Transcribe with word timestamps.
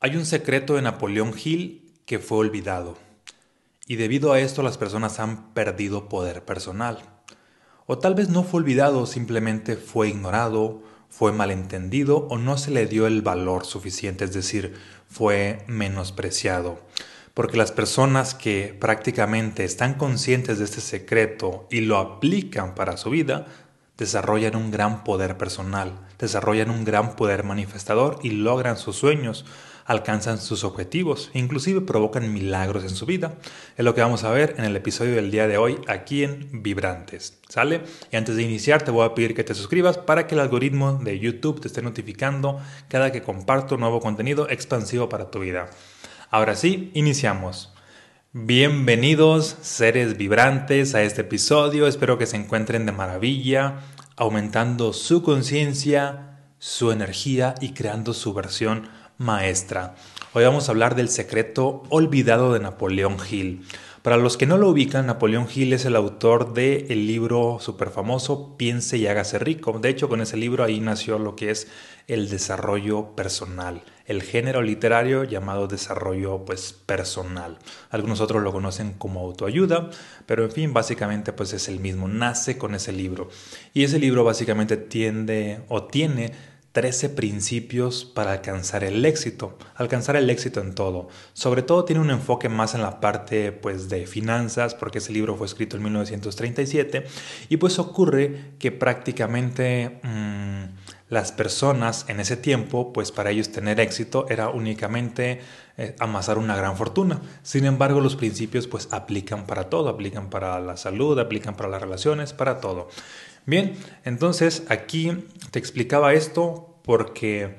Hay 0.00 0.14
un 0.14 0.26
secreto 0.26 0.76
de 0.76 0.82
Napoleón 0.82 1.34
Hill 1.36 1.92
que 2.06 2.20
fue 2.20 2.38
olvidado, 2.38 2.96
y 3.88 3.96
debido 3.96 4.32
a 4.32 4.38
esto 4.38 4.62
las 4.62 4.78
personas 4.78 5.18
han 5.18 5.52
perdido 5.54 6.08
poder 6.08 6.44
personal. 6.44 7.00
O 7.86 7.98
tal 7.98 8.14
vez 8.14 8.28
no 8.28 8.44
fue 8.44 8.60
olvidado, 8.60 9.06
simplemente 9.06 9.74
fue 9.74 10.10
ignorado, 10.10 10.84
fue 11.08 11.32
malentendido 11.32 12.28
o 12.30 12.38
no 12.38 12.58
se 12.58 12.70
le 12.70 12.86
dio 12.86 13.08
el 13.08 13.22
valor 13.22 13.66
suficiente, 13.66 14.24
es 14.24 14.32
decir, 14.32 14.76
fue 15.08 15.64
menospreciado. 15.66 16.78
Porque 17.34 17.56
las 17.56 17.72
personas 17.72 18.36
que 18.36 18.76
prácticamente 18.78 19.64
están 19.64 19.94
conscientes 19.94 20.60
de 20.60 20.64
este 20.66 20.80
secreto 20.80 21.66
y 21.72 21.80
lo 21.80 21.98
aplican 21.98 22.76
para 22.76 22.98
su 22.98 23.10
vida, 23.10 23.48
desarrollan 23.96 24.54
un 24.54 24.70
gran 24.70 25.02
poder 25.02 25.36
personal, 25.36 25.98
desarrollan 26.20 26.70
un 26.70 26.84
gran 26.84 27.16
poder 27.16 27.42
manifestador 27.42 28.20
y 28.22 28.30
logran 28.30 28.76
sus 28.76 28.94
sueños, 28.94 29.44
alcanzan 29.88 30.38
sus 30.38 30.64
objetivos 30.64 31.30
inclusive 31.32 31.80
provocan 31.80 32.32
milagros 32.32 32.84
en 32.84 32.90
su 32.90 33.06
vida. 33.06 33.34
Es 33.76 33.84
lo 33.84 33.94
que 33.94 34.02
vamos 34.02 34.22
a 34.22 34.30
ver 34.30 34.54
en 34.58 34.64
el 34.64 34.76
episodio 34.76 35.14
del 35.14 35.30
día 35.30 35.48
de 35.48 35.56
hoy 35.56 35.78
aquí 35.88 36.24
en 36.24 36.62
Vibrantes. 36.62 37.38
¿Sale? 37.48 37.80
Y 38.12 38.16
antes 38.16 38.36
de 38.36 38.42
iniciar 38.42 38.82
te 38.82 38.90
voy 38.90 39.06
a 39.06 39.14
pedir 39.14 39.34
que 39.34 39.44
te 39.44 39.54
suscribas 39.54 39.96
para 39.96 40.26
que 40.26 40.34
el 40.34 40.42
algoritmo 40.42 41.00
de 41.02 41.18
YouTube 41.18 41.60
te 41.60 41.68
esté 41.68 41.80
notificando 41.80 42.60
cada 42.88 43.10
que 43.10 43.22
comparto 43.22 43.78
nuevo 43.78 44.00
contenido 44.00 44.48
expansivo 44.50 45.08
para 45.08 45.30
tu 45.30 45.40
vida. 45.40 45.70
Ahora 46.30 46.54
sí, 46.54 46.90
iniciamos. 46.92 47.72
Bienvenidos 48.34 49.56
seres 49.62 50.18
vibrantes 50.18 50.94
a 50.94 51.02
este 51.02 51.22
episodio, 51.22 51.86
espero 51.86 52.18
que 52.18 52.26
se 52.26 52.36
encuentren 52.36 52.84
de 52.84 52.92
maravilla, 52.92 53.80
aumentando 54.16 54.92
su 54.92 55.22
conciencia, 55.22 56.40
su 56.58 56.92
energía 56.92 57.54
y 57.62 57.72
creando 57.72 58.12
su 58.12 58.34
versión 58.34 58.97
maestra. 59.18 59.96
Hoy 60.32 60.44
vamos 60.44 60.68
a 60.68 60.72
hablar 60.72 60.94
del 60.94 61.08
secreto 61.08 61.82
olvidado 61.88 62.52
de 62.52 62.60
Napoleón 62.60 63.16
Hill. 63.28 63.64
Para 64.02 64.16
los 64.16 64.36
que 64.36 64.46
no 64.46 64.58
lo 64.58 64.68
ubican, 64.68 65.06
Napoleón 65.06 65.48
Hill 65.52 65.72
es 65.72 65.84
el 65.84 65.96
autor 65.96 66.54
del 66.54 66.86
el 66.88 67.06
libro 67.08 67.58
súper 67.60 67.90
famoso 67.90 68.56
Piense 68.56 68.96
y 68.96 69.08
hágase 69.08 69.40
rico. 69.40 69.76
De 69.80 69.88
hecho, 69.88 70.08
con 70.08 70.20
ese 70.20 70.36
libro 70.36 70.62
ahí 70.62 70.78
nació 70.78 71.18
lo 71.18 71.34
que 71.34 71.50
es 71.50 71.66
el 72.06 72.30
desarrollo 72.30 73.16
personal, 73.16 73.82
el 74.06 74.22
género 74.22 74.62
literario 74.62 75.24
llamado 75.24 75.66
desarrollo 75.66 76.44
pues 76.44 76.72
personal. 76.72 77.58
Algunos 77.90 78.20
otros 78.20 78.42
lo 78.42 78.52
conocen 78.52 78.92
como 78.92 79.20
autoayuda, 79.20 79.90
pero 80.26 80.44
en 80.44 80.52
fin, 80.52 80.72
básicamente 80.72 81.32
pues 81.32 81.52
es 81.52 81.66
el 81.68 81.80
mismo, 81.80 82.06
nace 82.06 82.56
con 82.56 82.76
ese 82.76 82.92
libro. 82.92 83.28
Y 83.74 83.82
ese 83.82 83.98
libro 83.98 84.22
básicamente 84.22 84.76
tiende 84.76 85.62
o 85.68 85.82
tiene 85.82 86.32
13 86.72 87.08
principios 87.10 88.04
para 88.04 88.32
alcanzar 88.32 88.84
el 88.84 89.04
éxito, 89.04 89.56
alcanzar 89.74 90.16
el 90.16 90.28
éxito 90.30 90.60
en 90.60 90.74
todo. 90.74 91.08
Sobre 91.32 91.62
todo 91.62 91.84
tiene 91.84 92.02
un 92.02 92.10
enfoque 92.10 92.48
más 92.48 92.74
en 92.74 92.82
la 92.82 93.00
parte 93.00 93.52
pues 93.52 93.88
de 93.88 94.06
finanzas, 94.06 94.74
porque 94.74 94.98
ese 94.98 95.12
libro 95.12 95.36
fue 95.36 95.46
escrito 95.46 95.76
en 95.76 95.84
1937 95.84 97.04
y 97.48 97.56
pues 97.56 97.78
ocurre 97.78 98.52
que 98.58 98.70
prácticamente 98.70 100.00
mm, 100.02 100.64
las 101.08 101.32
personas 101.32 102.04
en 102.08 102.20
ese 102.20 102.36
tiempo, 102.36 102.92
pues 102.92 103.12
para 103.12 103.30
ellos 103.30 103.50
tener 103.50 103.80
éxito 103.80 104.26
era 104.28 104.50
únicamente 104.50 105.40
eh, 105.78 105.96
amasar 105.98 106.36
una 106.36 106.54
gran 106.54 106.76
fortuna. 106.76 107.22
Sin 107.42 107.64
embargo, 107.64 108.00
los 108.00 108.14
principios 108.14 108.66
pues 108.66 108.88
aplican 108.90 109.46
para 109.46 109.70
todo, 109.70 109.88
aplican 109.88 110.28
para 110.28 110.60
la 110.60 110.76
salud, 110.76 111.18
aplican 111.18 111.56
para 111.56 111.70
las 111.70 111.80
relaciones, 111.80 112.34
para 112.34 112.60
todo. 112.60 112.88
Bien, 113.48 113.72
entonces 114.04 114.64
aquí 114.68 115.10
te 115.50 115.58
explicaba 115.58 116.12
esto 116.12 116.78
porque 116.84 117.56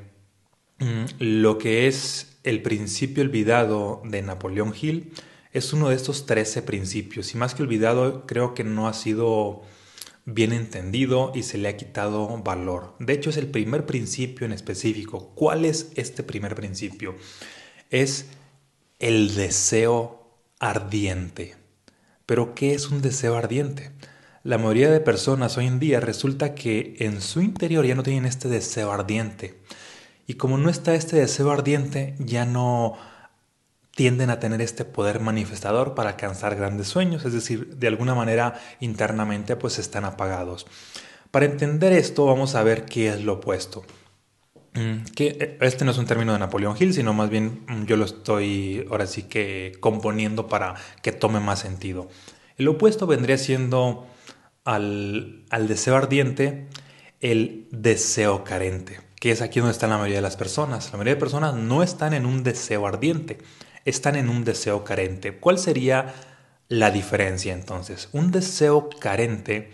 mm, 0.77 1.05
lo 1.17 1.57
que 1.57 1.87
es 1.87 2.37
el 2.43 2.61
principio 2.61 3.23
olvidado 3.23 4.03
de 4.05 4.21
Napoleón 4.21 4.71
Hill 4.79 5.11
es 5.51 5.73
uno 5.73 5.89
de 5.89 5.95
estos 5.95 6.27
13 6.27 6.61
principios 6.61 7.33
y 7.33 7.37
más 7.37 7.55
que 7.55 7.63
olvidado 7.63 8.27
creo 8.27 8.53
que 8.53 8.63
no 8.63 8.87
ha 8.87 8.93
sido 8.93 9.63
bien 10.25 10.53
entendido 10.53 11.31
y 11.33 11.41
se 11.41 11.57
le 11.57 11.69
ha 11.69 11.75
quitado 11.75 12.38
valor. 12.44 12.94
De 12.99 13.13
hecho 13.13 13.31
es 13.31 13.38
el 13.38 13.47
primer 13.47 13.88
principio 13.88 14.45
en 14.45 14.51
específico. 14.53 15.31
¿Cuál 15.33 15.66
es 15.66 15.91
este 15.95 16.22
primer 16.22 16.53
principio? 16.53 17.16
Es 17.89 18.28
el 18.99 19.33
deseo 19.33 20.23
ardiente. 20.59 21.55
Pero 22.28 22.53
¿qué 22.53 22.75
es 22.75 22.89
un 22.89 23.01
deseo 23.01 23.35
ardiente? 23.35 23.89
La 24.44 24.57
mayoría 24.57 24.89
de 24.89 25.01
personas 25.01 25.57
hoy 25.57 25.67
en 25.67 25.79
día 25.79 26.00
resulta 26.00 26.55
que 26.55 26.95
en 27.00 27.22
su 27.22 27.41
interior 27.41 27.85
ya 27.85 27.95
no 27.95 28.03
tienen 28.03 28.25
este 28.25 28.47
deseo 28.47 28.91
ardiente. 28.91 29.59
Y 30.27 30.35
como 30.35 30.57
no 30.57 30.69
está 30.69 30.95
este 30.95 31.17
deseo 31.17 31.51
ardiente, 31.51 32.16
ya 32.19 32.45
no 32.45 32.97
tienden 33.95 34.29
a 34.29 34.39
tener 34.39 34.61
este 34.61 34.85
poder 34.85 35.19
manifestador 35.19 35.94
para 35.94 36.11
alcanzar 36.11 36.55
grandes 36.55 36.88
sueños, 36.88 37.25
es 37.25 37.33
decir, 37.33 37.75
de 37.75 37.88
alguna 37.88 38.16
manera 38.16 38.57
internamente 38.79 39.57
pues 39.57 39.78
están 39.78 40.05
apagados. 40.05 40.67
Para 41.31 41.45
entender 41.45 41.91
esto 41.91 42.25
vamos 42.25 42.55
a 42.55 42.63
ver 42.63 42.85
qué 42.85 43.09
es 43.09 43.22
lo 43.22 43.33
opuesto. 43.33 43.83
Mm, 44.73 45.03
que 45.16 45.57
este 45.59 45.83
no 45.83 45.91
es 45.91 45.97
un 45.97 46.05
término 46.05 46.31
de 46.31 46.39
Napoleón 46.39 46.78
Hill, 46.79 46.94
sino 46.94 47.11
más 47.11 47.29
bien 47.29 47.66
mm, 47.67 47.83
yo 47.85 47.97
lo 47.97 48.05
estoy 48.05 48.85
ahora 48.89 49.05
sí 49.05 49.23
que 49.23 49.73
componiendo 49.81 50.47
para 50.47 50.75
que 51.01 51.11
tome 51.11 51.41
más 51.41 51.59
sentido. 51.59 52.07
El 52.55 52.69
opuesto 52.69 53.05
vendría 53.05 53.38
siendo 53.38 54.07
al, 54.69 55.68
deseo 55.68 55.96
ardiente 55.96 56.68
el 57.22 57.68
deseo 57.72 58.44
carente, 58.44 59.02
que 59.19 59.31
es 59.31 59.41
aquí 59.41 59.59
donde 59.59 59.72
está 59.72 59.88
la 59.88 59.97
mayoría 59.97 60.18
de 60.18 60.22
las 60.22 60.38
personas. 60.38 60.91
La 60.91 60.97
mayoría 60.97 61.16
de 61.16 61.19
personas 61.19 61.56
no 61.56 61.81
están 61.81 62.13
en 62.13 62.25
un 62.25 62.44
deseo 62.44 62.85
ardiente, 62.85 63.40
están 63.84 64.16
en 64.16 64.29
un 64.29 64.46
deseo 64.46 64.84
carente. 64.84 65.35
¿Cuál 65.38 65.58
sería 65.58 66.13
la 66.69 66.91
diferencia 66.91 67.52
entonces? 67.52 68.09
Un 68.13 68.31
deseo 68.31 68.90
carente 69.00 69.72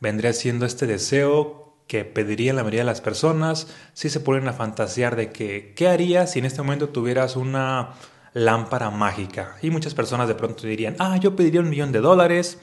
vendría 0.00 0.32
siendo 0.32 0.64
este 0.64 0.86
deseo 0.86 1.74
que 1.88 2.04
pediría 2.04 2.52
la 2.52 2.62
mayoría 2.62 2.80
de 2.80 2.86
las 2.86 3.00
personas 3.00 3.66
si 3.94 4.08
se 4.08 4.20
ponen 4.20 4.48
a 4.48 4.52
fantasear 4.52 5.16
de 5.16 5.32
que, 5.32 5.74
¿qué 5.76 5.88
harías 5.88 6.32
si 6.32 6.38
en 6.38 6.44
este 6.44 6.62
momento 6.62 6.88
tuvieras 6.88 7.34
una 7.36 7.94
lámpara 8.32 8.90
mágica? 8.90 9.56
Y 9.60 9.70
muchas 9.70 9.94
personas 9.94 10.28
de 10.28 10.34
pronto 10.36 10.66
dirían, 10.66 10.94
ah, 11.00 11.16
yo 11.16 11.34
pediría 11.34 11.60
un 11.60 11.68
millón 11.68 11.92
de 11.92 12.00
dólares, 12.00 12.58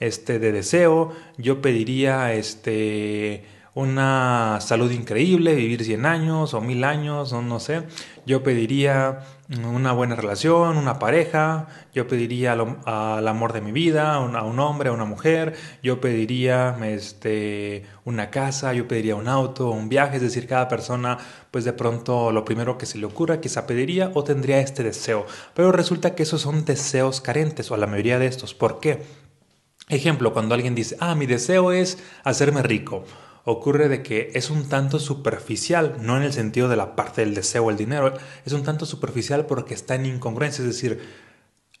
este, 0.00 0.38
de 0.38 0.52
deseo. 0.52 1.12
Yo 1.38 1.62
pediría 1.62 2.32
este, 2.32 3.44
una 3.74 4.58
salud 4.60 4.90
increíble, 4.90 5.54
vivir 5.54 5.84
100 5.84 6.06
años 6.06 6.54
o 6.54 6.60
1000 6.60 6.84
años, 6.84 7.32
no, 7.32 7.42
no 7.42 7.60
sé. 7.60 7.82
Yo 8.26 8.42
pediría 8.42 9.20
una 9.64 9.92
buena 9.92 10.14
relación, 10.16 10.76
una 10.76 10.98
pareja. 10.98 11.68
Yo 11.94 12.06
pediría 12.06 12.52
al, 12.52 13.28
amor 13.28 13.52
de 13.52 13.60
mi 13.60 13.72
vida, 13.72 14.14
a 14.14 14.20
un, 14.20 14.58
hombre, 14.58 14.90
a 14.90 14.92
una 14.92 15.04
mujer. 15.04 15.54
Yo 15.82 16.00
pediría 16.00 16.76
este, 16.84 17.84
una 18.04 18.30
casa, 18.30 18.72
yo 18.72 18.86
pediría 18.86 19.16
un 19.16 19.28
auto, 19.28 19.70
un 19.70 19.88
viaje. 19.88 20.16
Es 20.16 20.22
decir, 20.22 20.46
cada 20.46 20.68
persona, 20.68 21.18
pues 21.50 21.64
de 21.64 21.72
pronto 21.72 22.32
lo 22.32 22.44
primero 22.44 22.78
que 22.78 22.86
se 22.86 22.98
le 22.98 23.06
ocurra 23.06 23.40
quizá 23.40 23.66
pediría 23.66 24.10
o 24.14 24.24
tendría 24.24 24.60
este 24.60 24.82
deseo. 24.82 25.26
Pero 25.54 25.72
resulta 25.72 26.14
que 26.14 26.22
esos 26.22 26.42
son 26.42 26.64
deseos 26.64 27.20
carentes, 27.20 27.70
o 27.70 27.76
la 27.76 27.86
mayoría 27.86 28.18
de 28.18 28.26
estos. 28.26 28.54
¿Por 28.54 28.80
qué? 28.80 29.02
Ejemplo, 29.90 30.32
cuando 30.32 30.54
alguien 30.54 30.76
dice, 30.76 30.96
ah, 31.00 31.16
mi 31.16 31.26
deseo 31.26 31.72
es 31.72 31.98
hacerme 32.22 32.62
rico, 32.62 33.04
ocurre 33.44 33.88
de 33.88 34.04
que 34.04 34.30
es 34.34 34.48
un 34.48 34.68
tanto 34.68 35.00
superficial, 35.00 35.96
no 36.00 36.16
en 36.16 36.22
el 36.22 36.32
sentido 36.32 36.68
de 36.68 36.76
la 36.76 36.94
parte 36.94 37.22
del 37.22 37.34
deseo, 37.34 37.70
el 37.70 37.76
dinero, 37.76 38.14
es 38.46 38.52
un 38.52 38.62
tanto 38.62 38.86
superficial 38.86 39.46
porque 39.46 39.74
está 39.74 39.96
en 39.96 40.06
incongruencia, 40.06 40.62
es 40.62 40.68
decir, 40.68 41.00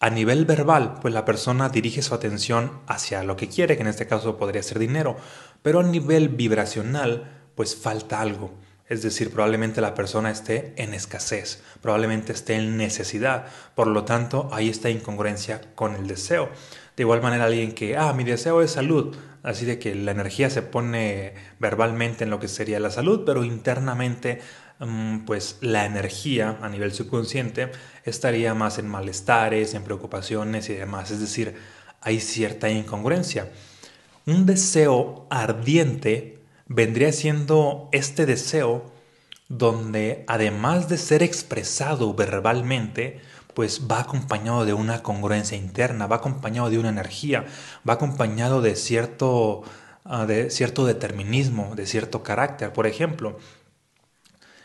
a 0.00 0.10
nivel 0.10 0.44
verbal, 0.44 0.94
pues 1.00 1.14
la 1.14 1.24
persona 1.24 1.68
dirige 1.68 2.02
su 2.02 2.12
atención 2.12 2.80
hacia 2.88 3.22
lo 3.22 3.36
que 3.36 3.48
quiere, 3.48 3.76
que 3.76 3.82
en 3.82 3.88
este 3.88 4.08
caso 4.08 4.36
podría 4.36 4.64
ser 4.64 4.80
dinero, 4.80 5.16
pero 5.62 5.78
a 5.78 5.84
nivel 5.84 6.30
vibracional, 6.30 7.30
pues 7.54 7.76
falta 7.76 8.20
algo. 8.20 8.54
Es 8.90 9.02
decir, 9.02 9.30
probablemente 9.30 9.80
la 9.80 9.94
persona 9.94 10.32
esté 10.32 10.74
en 10.76 10.94
escasez, 10.94 11.62
probablemente 11.80 12.32
esté 12.32 12.56
en 12.56 12.76
necesidad, 12.76 13.46
por 13.76 13.86
lo 13.86 14.04
tanto 14.04 14.48
hay 14.52 14.68
esta 14.68 14.90
incongruencia 14.90 15.60
con 15.76 15.94
el 15.94 16.08
deseo. 16.08 16.48
De 16.96 17.04
igual 17.04 17.22
manera 17.22 17.44
alguien 17.44 17.70
que, 17.70 17.96
ah, 17.96 18.12
mi 18.12 18.24
deseo 18.24 18.62
es 18.62 18.72
salud, 18.72 19.16
así 19.44 19.64
de 19.64 19.78
que 19.78 19.94
la 19.94 20.10
energía 20.10 20.50
se 20.50 20.62
pone 20.62 21.34
verbalmente 21.60 22.24
en 22.24 22.30
lo 22.30 22.40
que 22.40 22.48
sería 22.48 22.80
la 22.80 22.90
salud, 22.90 23.22
pero 23.24 23.44
internamente 23.44 24.40
mm, 24.80 25.20
pues 25.20 25.58
la 25.60 25.86
energía 25.86 26.58
a 26.60 26.68
nivel 26.68 26.92
subconsciente 26.92 27.70
estaría 28.04 28.54
más 28.54 28.80
en 28.80 28.88
malestares, 28.88 29.74
en 29.74 29.84
preocupaciones 29.84 30.68
y 30.68 30.74
demás. 30.74 31.12
Es 31.12 31.20
decir, 31.20 31.54
hay 32.00 32.18
cierta 32.18 32.68
incongruencia. 32.68 33.52
Un 34.26 34.46
deseo 34.46 35.28
ardiente 35.30 36.39
vendría 36.70 37.12
siendo 37.12 37.88
este 37.92 38.26
deseo 38.26 38.84
donde 39.48 40.24
además 40.28 40.88
de 40.88 40.98
ser 40.98 41.22
expresado 41.24 42.14
verbalmente, 42.14 43.20
pues 43.54 43.88
va 43.90 44.00
acompañado 44.00 44.64
de 44.64 44.72
una 44.72 45.02
congruencia 45.02 45.58
interna, 45.58 46.06
va 46.06 46.16
acompañado 46.16 46.70
de 46.70 46.78
una 46.78 46.90
energía, 46.90 47.46
va 47.88 47.94
acompañado 47.94 48.62
de 48.62 48.76
cierto, 48.76 49.62
ah, 50.04 50.26
de 50.26 50.50
cierto 50.50 50.86
determinismo, 50.86 51.74
de 51.74 51.86
cierto 51.86 52.22
carácter. 52.22 52.72
Por 52.72 52.86
ejemplo, 52.86 53.38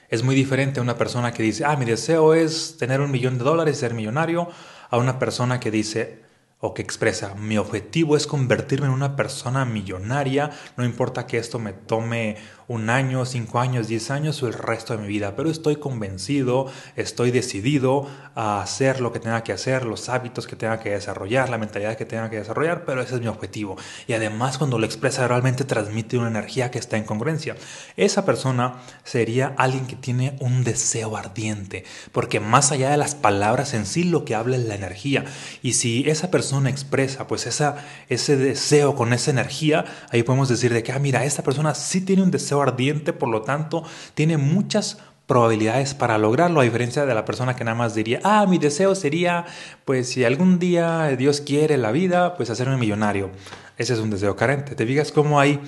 Es 0.10 0.24
muy 0.24 0.36
diferente 0.36 0.80
a 0.80 0.84
una 0.84 0.98
persona 0.98 1.34
que 1.34 1.44
dice, 1.44 1.66
ah, 1.66 1.76
mi 1.78 1.86
deseo 1.86 2.34
es 2.36 2.78
tener 2.78 3.02
un 3.02 3.12
millón 3.12 3.38
de 3.38 3.44
dólares 3.44 3.78
y 3.78 3.80
ser 3.80 3.94
millonario, 3.94 4.50
a 4.90 4.98
una 4.98 5.18
persona 5.20 5.60
que 5.60 5.72
dice, 5.72 6.25
o 6.66 6.74
que 6.74 6.82
expresa, 6.82 7.36
mi 7.36 7.58
objetivo 7.58 8.18
es 8.18 8.28
convertirme 8.28 8.88
en 8.88 8.94
una 8.94 9.16
persona 9.16 9.66
millonaria, 9.66 10.52
no 10.78 10.84
importa 10.84 11.28
que 11.28 11.38
esto 11.38 11.60
me 11.60 11.74
tome 11.74 12.38
un 12.68 12.90
año, 12.90 13.26
cinco 13.26 13.60
años, 13.60 13.88
diez 13.88 14.10
años 14.10 14.42
o 14.42 14.48
el 14.48 14.54
resto 14.54 14.96
de 14.96 15.04
mi 15.04 15.08
vida, 15.08 15.36
pero 15.36 15.50
estoy 15.50 15.76
convencido, 15.76 16.68
estoy 16.96 17.32
decidido 17.32 18.08
a 18.34 18.62
hacer 18.62 19.02
lo 19.02 19.14
que 19.14 19.20
tenga 19.20 19.44
que 19.44 19.54
hacer, 19.54 19.86
los 19.86 20.10
hábitos 20.10 20.48
que 20.48 20.56
tenga 20.56 20.80
que 20.80 20.92
desarrollar, 20.92 21.50
la 21.50 21.58
mentalidad 21.58 21.96
que 21.96 22.06
tenga 22.06 22.30
que 22.30 22.38
desarrollar, 22.38 22.84
pero 22.86 23.02
ese 23.02 23.16
es 23.16 23.22
mi 23.22 23.28
objetivo. 23.28 23.78
Y 24.08 24.14
además 24.14 24.58
cuando 24.58 24.80
lo 24.80 24.86
expresa 24.86 25.28
realmente 25.28 25.64
transmite 25.64 26.18
una 26.18 26.28
energía 26.28 26.72
que 26.72 26.80
está 26.80 26.98
en 26.98 27.04
congruencia. 27.04 27.56
Esa 27.98 28.26
persona 28.26 28.82
sería 29.04 29.54
alguien 29.58 29.86
que 29.86 29.96
tiene 29.96 30.36
un 30.40 30.64
deseo 30.64 31.18
ardiente, 31.18 31.86
porque 32.12 32.40
más 32.40 32.72
allá 32.72 32.90
de 32.90 32.98
las 32.98 33.14
palabras 33.14 33.74
en 33.74 33.86
sí 33.86 34.04
lo 34.04 34.26
que 34.26 34.36
habla 34.36 34.58
es 34.58 34.66
la 34.66 34.76
energía. 34.76 35.26
Y 35.62 35.74
si 35.74 36.10
esa 36.10 36.32
persona 36.32 36.55
expresa 36.66 37.28
pues 37.28 37.46
esa, 37.46 37.78
ese 38.10 38.38
deseo 38.38 38.96
con 38.96 39.14
esa 39.14 39.32
energía, 39.32 39.86
ahí 40.10 40.24
podemos 40.24 40.50
decir 40.50 40.74
de 40.74 40.84
que, 40.84 40.92
ah, 40.92 41.00
mira, 41.00 41.26
esta 41.26 41.44
persona 41.44 41.76
sí 41.76 42.02
tiene 42.02 42.24
un 42.24 42.32
deseo 42.32 42.62
ardiente, 42.62 43.14
por 43.14 43.30
lo 43.30 43.42
tanto, 43.42 43.84
tiene 44.14 44.38
muchas 44.38 44.98
probabilidades 45.28 45.94
para 45.94 46.18
lograrlo, 46.18 46.62
a 46.62 46.64
diferencia 46.64 47.06
de 47.06 47.14
la 47.14 47.26
persona 47.26 47.56
que 47.56 47.64
nada 47.64 47.76
más 47.76 47.96
diría, 47.96 48.20
ah, 48.24 48.46
mi 48.48 48.58
deseo 48.58 48.96
sería, 48.96 49.46
pues 49.84 50.10
si 50.10 50.24
algún 50.24 50.60
día 50.60 51.08
Dios 51.18 51.42
quiere 51.42 51.78
la 51.78 51.92
vida, 51.92 52.36
pues 52.36 52.50
hacerme 52.50 52.78
millonario. 52.78 53.32
Ese 53.78 53.94
es 53.94 54.00
un 54.00 54.10
deseo 54.10 54.36
carente. 54.36 54.76
¿Te 54.76 54.86
fijas 54.86 55.12
cómo 55.12 55.40
hay, 55.40 55.60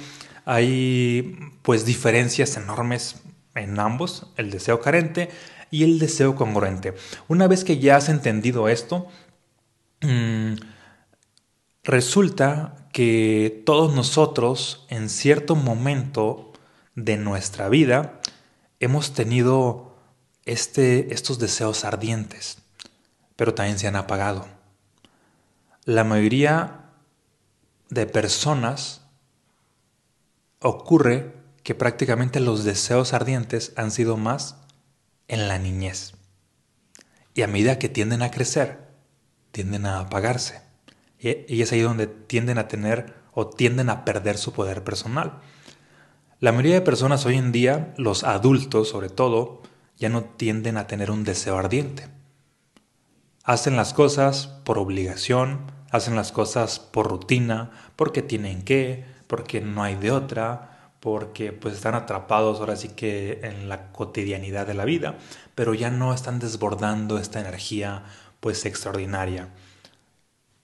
hay 0.46 1.38
pues 1.62 1.86
diferencias 1.86 2.56
enormes 2.56 3.22
en 3.56 3.80
ambos, 3.80 4.28
el 4.38 4.52
deseo 4.52 4.80
carente 4.80 5.30
y 5.72 5.84
el 5.84 6.00
deseo 6.00 6.36
congruente? 6.36 6.94
Una 7.28 7.48
vez 7.48 7.64
que 7.64 7.80
ya 7.80 7.98
has 7.98 8.10
entendido 8.10 8.70
esto, 8.70 9.08
mmm, 10.02 10.54
resulta 11.88 12.90
que 12.92 13.64
todos 13.66 13.96
nosotros 13.96 14.86
en 14.90 15.10
cierto 15.10 15.56
momento 15.56 16.52
de 16.96 17.16
nuestra 17.16 17.70
vida 17.70 18.20
hemos 18.82 19.14
tenido 19.14 19.96
este, 20.46 21.14
estos 21.14 21.40
deseos 21.40 21.86
ardientes, 21.86 22.58
pero 23.38 23.54
también 23.54 23.80
se 23.80 23.88
han 23.88 23.96
apagado. 23.96 24.46
La 25.86 26.04
mayoría 26.04 26.92
de 27.90 28.06
personas 28.06 29.02
ocurre 30.60 31.34
que 31.64 31.74
prácticamente 31.74 32.42
los 32.42 32.66
deseos 32.66 33.14
ardientes 33.14 33.72
han 33.78 33.92
sido 33.92 34.18
más 34.18 34.58
en 35.30 35.48
la 35.48 35.58
niñez. 35.58 36.16
Y 37.34 37.44
a 37.44 37.48
medida 37.48 37.80
que 37.80 37.88
tienden 37.88 38.24
a 38.24 38.32
crecer, 38.32 38.90
tienden 39.52 39.86
a 39.86 40.00
apagarse. 40.00 40.67
Y 41.20 41.62
es 41.62 41.72
ahí 41.72 41.82
donde 41.82 42.08
tienden 42.08 42.58
a 42.58 42.68
tener 42.68 43.16
o 43.34 43.48
tienden 43.48 43.90
a 43.90 44.06
perder 44.06 44.38
su 44.38 44.54
poder 44.54 44.84
personal. 44.84 45.40
La 46.40 46.52
mayoría 46.52 46.76
de 46.76 46.82
personas 46.82 47.26
hoy 47.26 47.36
en 47.36 47.52
día, 47.52 47.94
los 47.98 48.24
adultos 48.24 48.90
sobre 48.90 49.10
todo, 49.10 49.62
ya 49.98 50.10
no 50.10 50.24
tienden 50.24 50.78
a 50.78 50.88
tener 50.88 51.10
un 51.10 51.24
deseo 51.24 51.58
ardiente. 51.58 52.08
Hacen 53.44 53.76
las 53.76 53.94
cosas 53.94 54.48
por 54.64 54.78
obligación, 54.78 55.72
hacen 55.90 56.16
las 56.16 56.32
cosas 56.32 56.80
por 56.80 57.08
rutina, 57.08 57.72
porque 57.96 58.22
tienen 58.22 58.62
que, 58.64 59.06
porque 59.28 59.62
no 59.62 59.84
hay 59.84 59.96
de 59.96 60.12
otra, 60.12 60.92
porque 61.00 61.54
pues 61.54 61.76
están 61.76 61.96
atrapados 61.96 62.60
ahora 62.60 62.76
sí 62.76 62.90
que 62.90 63.40
en 63.44 63.70
la 63.70 63.92
cotidianidad 63.92 64.68
de 64.68 64.74
la 64.74 64.86
vida, 64.86 65.18
pero 65.56 65.74
ya 65.74 65.90
no 65.90 66.14
están 66.14 66.40
desbordando 66.40 67.18
esta 67.18 67.40
energía 67.40 68.04
pues 68.40 68.66
extraordinaria. 68.66 69.50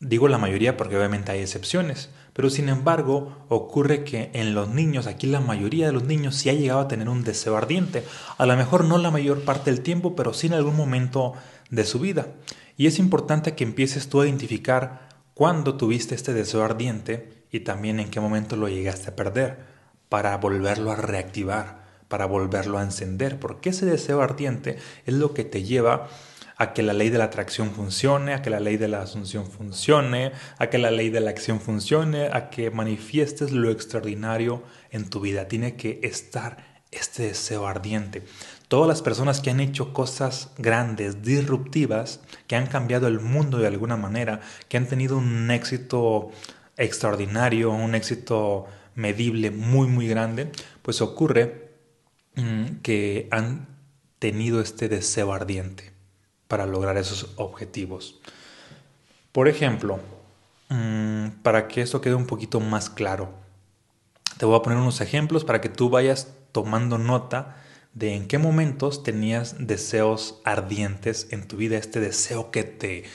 Digo 0.04 0.28
la 0.28 0.38
mayoría 0.38 0.76
porque 0.76 0.98
obviamente 0.98 1.32
hay 1.32 1.40
excepciones, 1.40 2.10
pero 2.34 2.50
sin 2.50 2.68
embargo 2.68 3.46
ocurre 3.48 4.04
que 4.04 4.32
en 4.34 4.54
los 4.54 4.68
niños, 4.68 5.08
aquí 5.08 5.28
la 5.28 5.40
mayoría 5.40 5.86
de 5.86 5.94
los 5.94 6.04
niños 6.04 6.36
sí 6.36 6.50
ha 6.50 6.54
llegado 6.54 6.82
a 6.82 6.90
tener 6.90 7.08
un 7.08 7.24
deseo 7.24 7.56
ardiente, 7.56 8.04
a 8.38 8.46
lo 8.46 8.58
mejor 8.58 8.84
no 8.84 8.98
la 8.98 9.12
mayor 9.12 9.46
parte 9.46 9.72
del 9.72 9.80
tiempo, 9.80 10.14
pero 10.14 10.34
sí 10.34 10.48
en 10.48 10.56
algún 10.56 10.76
momento 10.76 11.36
de 11.70 11.86
su 11.86 12.00
vida. 12.00 12.28
Y 12.76 12.88
es 12.88 13.00
importante 13.00 13.56
que 13.56 13.64
empieces 13.64 14.10
tú 14.10 14.20
a 14.20 14.26
identificar 14.26 15.08
cuándo 15.34 15.78
tuviste 15.78 16.16
este 16.16 16.34
deseo 16.34 16.64
ardiente 16.66 17.46
y 17.50 17.62
también 17.62 18.02
en 18.02 18.10
qué 18.10 18.20
momento 18.20 18.58
lo 18.58 18.68
llegaste 18.68 19.12
a 19.12 19.16
perder, 19.16 19.60
para 20.10 20.36
volverlo 20.36 20.92
a 20.92 20.98
reactivar, 20.98 21.86
para 22.10 22.26
volverlo 22.26 22.78
a 22.78 22.84
encender, 22.84 23.40
porque 23.40 23.70
ese 23.70 23.86
deseo 23.86 24.22
ardiente 24.22 24.78
es 25.06 25.14
lo 25.14 25.34
que 25.34 25.46
te 25.46 25.64
lleva 25.64 25.94
a 25.94 26.10
que 26.74 26.84
la 26.84 26.94
ley 26.94 27.10
de 27.10 27.18
la 27.18 27.26
atracción 27.26 27.72
funcione, 27.72 28.34
a 28.34 28.42
que 28.42 28.50
la 28.50 28.60
ley 28.60 28.78
de 28.78 28.88
la 28.88 29.02
asunción 29.02 29.46
funcione, 29.50 30.32
a 30.58 30.68
que 30.68 30.78
la 30.78 30.92
ley 30.92 31.10
de 31.10 31.20
la 31.20 31.32
acción 31.32 31.60
funcione, 31.60 32.30
a 32.32 32.50
que 32.50 32.72
manifiestes 32.72 33.52
lo 33.52 33.70
extraordinario 33.70 34.64
en 34.92 35.10
tu 35.10 35.20
vida. 35.20 35.48
Tiene 35.48 35.76
que 35.76 36.00
estar 36.04 36.82
este 36.92 37.24
deseo 37.24 37.68
ardiente. 37.68 38.24
Todas 38.68 38.88
las 38.88 39.02
personas 39.02 39.42
que 39.42 39.50
han 39.50 39.60
hecho 39.60 39.94
cosas 39.94 40.52
grandes, 40.58 41.22
disruptivas, 41.22 42.22
que 42.48 42.56
han 42.56 42.68
cambiado 42.68 43.08
el 43.08 43.20
mundo 43.20 43.58
de 43.58 43.68
alguna 43.68 43.98
manera, 43.98 44.40
que 44.70 44.78
han 44.78 44.88
tenido 44.88 45.18
un 45.18 45.52
éxito 45.52 46.32
extraordinario, 46.78 47.72
un 47.72 47.96
éxito 47.96 48.66
medible 48.96 49.52
muy, 49.52 49.88
muy 49.88 50.08
grande, 50.08 50.52
pues 50.82 51.02
ocurre 51.02 51.72
mm, 52.36 52.82
que 52.82 53.28
han 53.32 53.68
tenido 54.20 54.62
este 54.62 54.88
deseo 54.88 55.34
ardiente 55.34 55.93
para 56.54 56.68
lograr 56.68 56.98
esos 56.98 57.30
objetivos. 57.38 58.20
Por 59.32 59.48
ejemplo, 59.48 60.00
mm, 60.70 61.42
para 61.42 61.68
que 61.68 61.82
esto 61.82 62.00
quede 62.00 62.14
un 62.14 62.28
poquito 62.28 62.60
más 62.60 62.92
claro, 62.92 63.34
te 64.38 64.46
voy 64.46 64.56
a 64.56 64.62
poner 64.62 64.78
unos 64.78 65.02
ejemplos 65.02 65.46
para 65.46 65.62
que 65.62 65.70
tú 65.70 65.90
vayas 65.90 66.28
tomando 66.52 67.00
nota 67.00 67.56
de 67.96 68.14
en 68.14 68.28
qué 68.28 68.38
momentos 68.38 69.02
tenías 69.02 69.56
deseos 69.58 70.42
ardientes 70.44 71.26
en 71.32 71.48
tu 71.48 71.58
vida, 71.58 71.76
este 71.80 72.00
deseo 72.00 72.52
que 72.52 72.64
te 72.64 73.06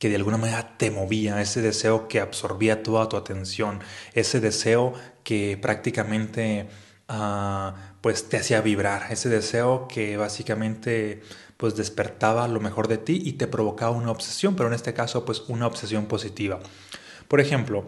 que 0.00 0.08
de 0.08 0.16
alguna 0.16 0.38
manera 0.38 0.76
te 0.76 0.90
movía, 0.90 1.40
ese 1.40 1.62
deseo 1.62 2.08
que 2.08 2.18
absorbía 2.18 2.82
toda 2.82 3.08
tu 3.08 3.16
atención, 3.16 3.78
ese 4.14 4.40
deseo 4.40 4.94
que 5.22 5.56
prácticamente 5.62 6.66
ah, 7.06 7.76
pues 8.00 8.28
te 8.28 8.38
hacía 8.38 8.60
vibrar, 8.62 9.12
ese 9.12 9.28
deseo 9.28 9.86
que 9.86 10.16
básicamente 10.16 11.22
pues 11.60 11.76
despertaba 11.76 12.48
lo 12.48 12.58
mejor 12.58 12.88
de 12.88 12.96
ti 12.96 13.20
y 13.22 13.34
te 13.34 13.46
provocaba 13.46 13.90
una 13.90 14.10
obsesión, 14.10 14.56
pero 14.56 14.70
en 14.70 14.74
este 14.74 14.94
caso 14.94 15.26
pues 15.26 15.42
una 15.48 15.66
obsesión 15.66 16.06
positiva. 16.06 16.58
Por 17.28 17.38
ejemplo, 17.38 17.84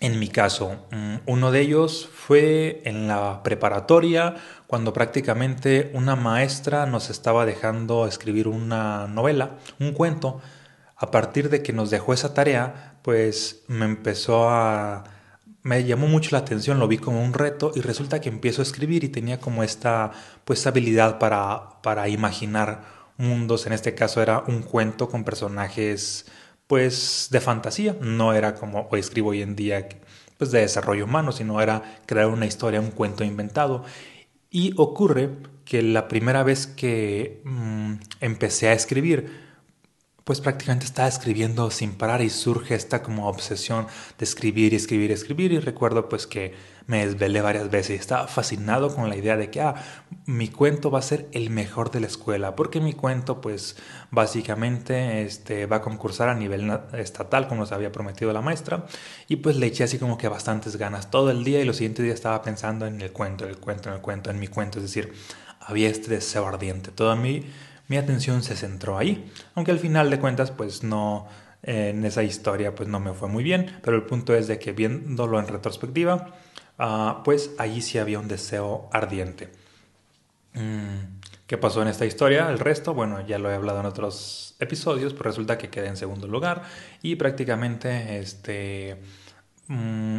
en 0.00 0.18
mi 0.18 0.26
caso, 0.26 0.84
mm, 0.90 1.18
uno 1.26 1.52
de 1.52 1.60
ellos 1.60 2.10
fue 2.12 2.82
en 2.84 3.06
la 3.06 3.44
preparatoria, 3.44 4.34
cuando 4.66 4.92
prácticamente 4.92 5.92
una 5.94 6.16
maestra 6.16 6.86
nos 6.86 7.08
estaba 7.08 7.46
dejando 7.46 8.08
escribir 8.08 8.48
una 8.48 9.06
novela, 9.06 9.58
un 9.78 9.92
cuento. 9.92 10.40
A 10.96 11.12
partir 11.12 11.50
de 11.50 11.62
que 11.62 11.72
nos 11.72 11.90
dejó 11.90 12.12
esa 12.12 12.34
tarea, 12.34 12.98
pues 13.02 13.62
me 13.68 13.84
empezó 13.84 14.50
a 14.50 15.04
me 15.62 15.84
llamó 15.84 16.08
mucho 16.08 16.30
la 16.32 16.38
atención, 16.38 16.78
lo 16.78 16.88
vi 16.88 16.98
como 16.98 17.22
un 17.22 17.34
reto 17.34 17.72
y 17.74 17.80
resulta 17.80 18.20
que 18.20 18.28
empiezo 18.28 18.62
a 18.62 18.64
escribir 18.64 19.04
y 19.04 19.08
tenía 19.08 19.38
como 19.40 19.62
esta 19.62 20.10
pues 20.44 20.66
habilidad 20.66 21.18
para, 21.18 21.80
para 21.82 22.08
imaginar 22.08 22.84
mundos, 23.16 23.66
en 23.66 23.72
este 23.72 23.94
caso 23.94 24.20
era 24.22 24.42
un 24.48 24.62
cuento 24.62 25.08
con 25.08 25.24
personajes 25.24 26.26
pues 26.66 27.28
de 27.30 27.40
fantasía, 27.40 27.96
no 28.00 28.34
era 28.34 28.54
como 28.54 28.88
hoy 28.90 29.00
escribo 29.00 29.30
hoy 29.30 29.42
en 29.42 29.54
día 29.54 29.88
pues 30.38 30.50
de 30.50 30.60
desarrollo 30.60 31.04
humano, 31.04 31.30
sino 31.30 31.60
era 31.60 32.00
crear 32.06 32.26
una 32.26 32.46
historia, 32.46 32.80
un 32.80 32.90
cuento 32.90 33.22
inventado. 33.22 33.84
Y 34.50 34.74
ocurre 34.76 35.30
que 35.64 35.82
la 35.82 36.08
primera 36.08 36.42
vez 36.42 36.66
que 36.66 37.40
mm, 37.44 37.94
empecé 38.20 38.68
a 38.68 38.72
escribir, 38.72 39.41
pues 40.24 40.40
prácticamente 40.40 40.86
estaba 40.86 41.08
escribiendo 41.08 41.70
sin 41.70 41.94
parar 41.94 42.22
y 42.22 42.30
surge 42.30 42.74
esta 42.74 43.02
como 43.02 43.28
obsesión 43.28 43.86
de 44.18 44.24
escribir 44.24 44.72
y 44.72 44.76
escribir 44.76 45.10
y 45.10 45.14
escribir. 45.14 45.52
Y 45.52 45.58
recuerdo 45.58 46.08
pues 46.08 46.26
que 46.26 46.54
me 46.86 47.04
desvelé 47.04 47.40
varias 47.40 47.70
veces 47.70 47.90
y 47.96 47.98
estaba 47.98 48.28
fascinado 48.28 48.94
con 48.94 49.08
la 49.08 49.16
idea 49.16 49.36
de 49.36 49.50
que 49.50 49.60
ah, 49.60 49.74
mi 50.26 50.48
cuento 50.48 50.90
va 50.90 51.00
a 51.00 51.02
ser 51.02 51.28
el 51.32 51.50
mejor 51.50 51.90
de 51.90 52.00
la 52.00 52.06
escuela 52.06 52.54
porque 52.54 52.80
mi 52.80 52.92
cuento 52.92 53.40
pues 53.40 53.76
básicamente 54.10 55.22
este, 55.22 55.66
va 55.66 55.76
a 55.76 55.82
concursar 55.82 56.28
a 56.28 56.34
nivel 56.34 56.70
estatal 56.92 57.48
como 57.48 57.62
nos 57.62 57.72
había 57.72 57.90
prometido 57.90 58.32
la 58.32 58.42
maestra. 58.42 58.86
Y 59.28 59.36
pues 59.36 59.56
le 59.56 59.66
eché 59.66 59.84
así 59.84 59.98
como 59.98 60.18
que 60.18 60.28
bastantes 60.28 60.76
ganas 60.76 61.10
todo 61.10 61.30
el 61.30 61.42
día 61.42 61.60
y 61.60 61.64
los 61.64 61.76
siguientes 61.76 62.04
días 62.04 62.14
estaba 62.14 62.42
pensando 62.42 62.86
en 62.86 63.00
el 63.00 63.12
cuento, 63.12 63.44
en 63.44 63.50
el 63.50 63.58
cuento, 63.58 63.88
en 63.88 63.96
el 63.96 64.00
cuento, 64.00 64.30
en 64.30 64.38
mi 64.38 64.46
cuento, 64.46 64.78
es 64.78 64.84
decir, 64.84 65.12
había 65.60 65.88
este 65.88 66.10
deseo 66.10 66.46
ardiente, 66.46 66.90
todo 66.90 67.10
a 67.10 67.16
mí 67.16 67.44
mi 67.92 67.98
atención 67.98 68.42
se 68.42 68.56
centró 68.56 68.96
ahí. 68.96 69.30
Aunque 69.54 69.70
al 69.70 69.78
final 69.78 70.08
de 70.08 70.18
cuentas, 70.18 70.50
pues 70.50 70.82
no, 70.82 71.28
en 71.62 72.06
esa 72.06 72.22
historia 72.22 72.74
pues 72.74 72.88
no 72.88 73.00
me 73.00 73.12
fue 73.12 73.28
muy 73.28 73.44
bien, 73.44 73.78
pero 73.82 73.98
el 73.98 74.04
punto 74.04 74.34
es 74.34 74.48
de 74.48 74.58
que 74.58 74.72
viéndolo 74.72 75.38
en 75.38 75.46
retrospectiva, 75.46 76.32
ah, 76.78 77.20
pues 77.22 77.50
allí 77.58 77.82
sí 77.82 77.98
había 77.98 78.18
un 78.18 78.28
deseo 78.28 78.88
ardiente. 78.94 79.50
Mm, 80.54 81.20
¿Qué 81.46 81.58
pasó 81.58 81.82
en 81.82 81.88
esta 81.88 82.06
historia? 82.06 82.48
El 82.48 82.60
resto, 82.60 82.94
bueno, 82.94 83.26
ya 83.26 83.38
lo 83.38 83.50
he 83.50 83.54
hablado 83.54 83.80
en 83.80 83.84
otros 83.84 84.56
episodios, 84.58 85.12
pero 85.12 85.24
resulta 85.24 85.58
que 85.58 85.68
quedé 85.68 85.88
en 85.88 85.98
segundo 85.98 86.26
lugar 86.26 86.62
y 87.02 87.16
prácticamente 87.16 88.20
este 88.20 88.96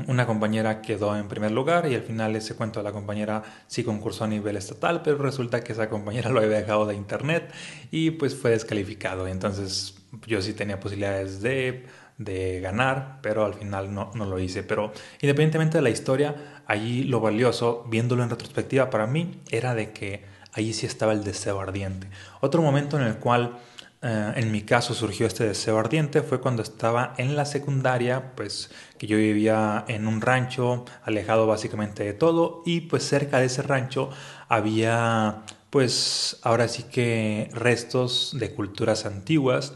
una 0.07 0.25
compañera 0.25 0.81
quedó 0.81 1.15
en 1.15 1.27
primer 1.27 1.51
lugar 1.51 1.89
y 1.89 1.95
al 1.95 2.01
final 2.01 2.35
ese 2.35 2.55
cuento 2.55 2.79
de 2.79 2.83
la 2.85 2.91
compañera 2.91 3.43
sí 3.67 3.83
concursó 3.83 4.23
a 4.23 4.27
nivel 4.27 4.57
estatal, 4.57 5.01
pero 5.03 5.17
resulta 5.17 5.63
que 5.63 5.73
esa 5.73 5.89
compañera 5.89 6.29
lo 6.31 6.39
había 6.39 6.57
dejado 6.57 6.85
de 6.85 6.95
internet 6.95 7.51
y 7.91 8.11
pues 8.11 8.35
fue 8.35 8.51
descalificado. 8.51 9.27
Entonces 9.27 9.95
yo 10.25 10.41
sí 10.41 10.53
tenía 10.53 10.79
posibilidades 10.79 11.41
de, 11.41 11.85
de 12.17 12.61
ganar, 12.61 13.19
pero 13.21 13.45
al 13.45 13.53
final 13.53 13.93
no, 13.93 14.11
no, 14.15 14.25
lo 14.25 14.39
hice. 14.39 14.63
Pero 14.63 14.91
independientemente 15.21 15.77
de 15.77 15.83
la 15.83 15.89
historia, 15.89 16.35
allí 16.65 17.03
lo 17.03 17.19
valioso, 17.19 17.85
viéndolo 17.89 18.23
en 18.23 18.29
retrospectiva 18.29 18.89
para 18.89 19.07
mí, 19.07 19.41
era 19.51 19.75
de 19.75 19.91
que 19.91 20.23
allí 20.53 20.73
sí 20.73 20.85
estaba 20.85 21.13
el 21.13 21.23
deseo 21.23 21.59
ardiente. 21.59 22.07
Otro 22.41 22.61
momento 22.61 22.99
en 22.99 23.05
el 23.05 23.17
cual 23.17 23.57
eh, 24.03 24.33
en 24.35 24.51
mi 24.51 24.63
caso 24.63 24.93
surgió 24.93 25.25
este 25.25 25.45
deseo 25.45 25.79
ardiente 25.79 26.23
fue 26.23 26.41
cuando 26.41 26.61
estaba 26.61 27.13
en 27.17 27.37
la 27.37 27.45
secundaria, 27.45 28.35
pues 28.35 28.69
que 28.97 29.07
yo 29.07 29.15
vivía 29.15 29.85
en 29.87 30.07
un 30.07 30.19
rancho 30.19 30.83
alejado 31.03 31.47
básicamente 31.47 32.03
de 32.03 32.11
todo 32.13 32.63
y 32.65 32.81
pues 32.81 33.07
cerca 33.07 33.39
de 33.39 33.45
ese 33.45 33.61
rancho 33.61 34.09
había 34.49 35.43
pues 35.69 36.37
ahora 36.43 36.67
sí 36.67 36.83
que 36.83 37.49
restos 37.53 38.35
de 38.37 38.53
culturas 38.53 39.05
antiguas 39.05 39.73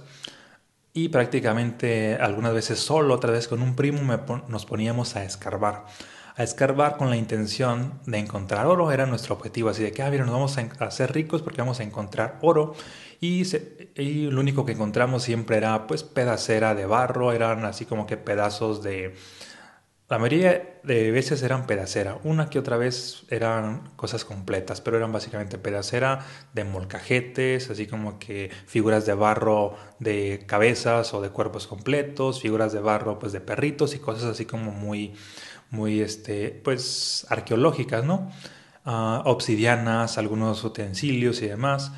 y 0.94 1.08
prácticamente 1.08 2.16
algunas 2.16 2.54
veces 2.54 2.80
solo, 2.80 3.14
otra 3.14 3.32
vez 3.32 3.48
con 3.48 3.62
un 3.62 3.78
primo 3.78 4.02
nos 4.50 4.66
poníamos 4.66 5.16
a 5.16 5.24
escarbar 5.24 5.86
a 6.38 6.44
escarbar 6.44 6.98
con 6.98 7.10
la 7.10 7.18
intención 7.18 8.00
de 8.06 8.20
encontrar 8.20 8.68
oro, 8.68 8.92
era 8.92 9.08
nuestro 9.08 9.34
objetivo, 9.34 9.70
así 9.70 9.82
de 9.82 9.92
que, 9.92 10.04
ah, 10.04 10.12
mira, 10.12 10.24
nos 10.24 10.34
vamos 10.34 10.56
a 10.58 10.86
hacer 10.86 11.12
ricos 11.12 11.42
porque 11.42 11.62
vamos 11.62 11.80
a 11.80 11.84
encontrar 11.84 12.38
oro 12.44 12.76
y, 13.20 13.44
y, 13.96 14.30
lo 14.30 14.40
único 14.40 14.66
que 14.66 14.74
encontramos 14.74 15.24
siempre 15.24 15.58
era 15.58 15.88
pues 15.88 16.04
pedacera 16.04 16.76
de 16.76 16.86
barro, 16.86 17.32
eran 17.32 17.66
así 17.66 17.86
como 17.86 18.06
que 18.06 18.18
pedazos 18.18 18.84
de... 18.84 19.16
La 20.10 20.20
mayoría 20.20 20.80
de 20.84 21.12
veces 21.12 21.44
eran 21.44 21.68
pedacera, 21.68 22.18
una 22.24 22.50
que 22.50 22.60
otra 22.60 22.78
vez 22.78 23.26
eran 23.30 23.90
cosas 23.98 24.24
completas, 24.24 24.80
pero 24.80 24.96
eran 24.96 25.12
básicamente 25.12 25.58
pedacera 25.58 26.26
de 26.54 26.64
molcajetes, 26.64 27.70
así 27.70 27.88
como 27.88 28.18
que 28.18 28.50
figuras 28.68 29.06
de 29.06 29.14
barro 29.16 29.76
de 30.00 30.46
cabezas 30.48 31.14
o 31.14 31.20
de 31.22 31.30
cuerpos 31.30 31.68
completos, 31.68 32.40
figuras 32.42 32.72
de 32.72 32.80
barro 32.80 33.20
pues 33.20 33.34
de 33.34 33.42
perritos 33.42 33.96
y 33.96 34.00
cosas 34.00 34.26
así 34.26 34.46
como 34.46 34.72
muy, 34.72 35.14
muy 35.72 36.00
este, 36.00 36.52
pues 36.64 37.26
arqueológicas, 37.30 38.06
¿no? 38.06 38.32
Ah, 38.86 39.24
obsidianas, 39.26 40.18
algunos 40.18 40.64
utensilios 40.64 41.42
y 41.42 41.48
demás 41.48 41.92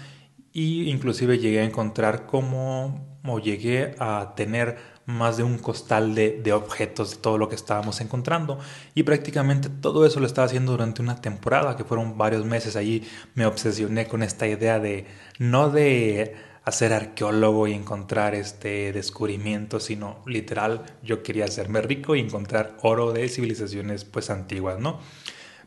y 0.53 0.89
inclusive 0.89 1.37
llegué 1.37 1.59
a 1.61 1.63
encontrar 1.63 2.25
cómo 2.25 3.19
o 3.23 3.39
llegué 3.39 3.95
a 3.99 4.33
tener 4.35 4.77
más 5.05 5.37
de 5.37 5.43
un 5.43 5.57
costal 5.57 6.15
de, 6.15 6.39
de, 6.43 6.53
objetos 6.53 7.11
de 7.11 7.17
todo 7.17 7.37
lo 7.37 7.49
que 7.49 7.55
estábamos 7.55 7.99
encontrando. 7.99 8.59
Y 8.95 9.03
prácticamente 9.03 9.69
todo 9.69 10.05
eso 10.05 10.19
lo 10.19 10.27
estaba 10.27 10.45
haciendo 10.45 10.71
durante 10.71 11.01
una 11.01 11.19
temporada 11.19 11.75
que 11.75 11.83
fueron 11.83 12.17
varios 12.17 12.45
meses. 12.45 12.75
Allí 12.75 13.03
me 13.33 13.45
obsesioné 13.45 14.07
con 14.07 14.23
esta 14.23 14.47
idea 14.47 14.79
de 14.79 15.05
no 15.39 15.69
de 15.69 16.35
hacer 16.63 16.93
arqueólogo 16.93 17.67
y 17.67 17.73
encontrar 17.73 18.35
este 18.35 18.91
descubrimiento 18.93 19.79
sino 19.79 20.21
literal 20.25 20.85
yo 21.01 21.23
quería 21.23 21.45
hacerme 21.45 21.81
rico 21.81 22.15
y 22.15 22.19
encontrar 22.19 22.77
oro 22.81 23.11
de 23.11 23.27
civilizaciones 23.27 24.05
pues 24.05 24.29
antiguas 24.29 24.79
no 24.79 24.99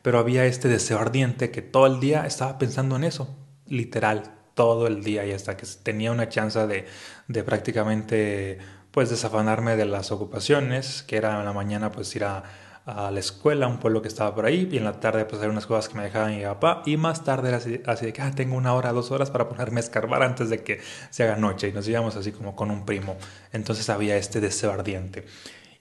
pero 0.02 0.18
había 0.18 0.44
este 0.44 0.68
deseo 0.68 0.98
ardiente 0.98 1.50
que 1.50 1.62
todo 1.62 1.86
el 1.86 1.98
día 1.98 2.26
estaba 2.26 2.58
pensando 2.58 2.96
en 2.96 3.04
eso 3.04 3.36
literal 3.66 4.41
todo 4.54 4.86
el 4.86 5.02
día 5.02 5.24
y 5.26 5.32
hasta 5.32 5.56
que 5.56 5.66
tenía 5.82 6.12
una 6.12 6.28
chance 6.28 6.66
de, 6.66 6.86
de 7.28 7.44
prácticamente 7.44 8.58
pues 8.90 9.08
desafanarme 9.10 9.76
de 9.76 9.86
las 9.86 10.12
ocupaciones, 10.12 11.02
que 11.02 11.16
era 11.16 11.38
en 11.38 11.44
la 11.44 11.52
mañana 11.52 11.90
pues 11.90 12.14
ir 12.14 12.24
a, 12.24 12.44
a, 12.84 13.10
la 13.10 13.20
escuela, 13.20 13.66
un 13.66 13.78
pueblo 13.78 14.02
que 14.02 14.08
estaba 14.08 14.34
por 14.34 14.44
ahí, 14.44 14.68
y 14.70 14.76
en 14.76 14.84
la 14.84 15.00
tarde 15.00 15.24
pues 15.24 15.38
hacer 15.38 15.50
unas 15.50 15.66
cosas 15.66 15.88
que 15.88 15.96
me 15.96 16.04
dejaban 16.04 16.36
mi 16.36 16.42
papá, 16.42 16.82
y 16.84 16.98
más 16.98 17.24
tarde 17.24 17.48
era 17.48 17.56
así, 17.56 17.80
así 17.86 18.06
de 18.06 18.12
que 18.12 18.22
ah, 18.22 18.30
tengo 18.34 18.56
una 18.56 18.74
hora, 18.74 18.92
dos 18.92 19.10
horas 19.10 19.30
para 19.30 19.48
ponerme 19.48 19.80
a 19.80 19.84
escarbar 19.84 20.22
antes 20.22 20.50
de 20.50 20.62
que 20.62 20.80
se 21.10 21.22
haga 21.22 21.36
noche, 21.36 21.68
y 21.68 21.72
nos 21.72 21.88
íbamos 21.88 22.16
así 22.16 22.32
como 22.32 22.54
con 22.54 22.70
un 22.70 22.84
primo, 22.84 23.16
entonces 23.52 23.88
había 23.88 24.16
este 24.16 24.40
deseo 24.40 24.72
ardiente. 24.72 25.24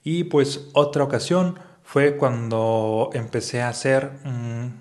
Y 0.02 0.24
pues 0.24 0.68
otra 0.72 1.04
ocasión 1.04 1.58
fue 1.84 2.16
cuando 2.16 3.10
empecé 3.12 3.60
a 3.60 3.68
hacer 3.68 4.12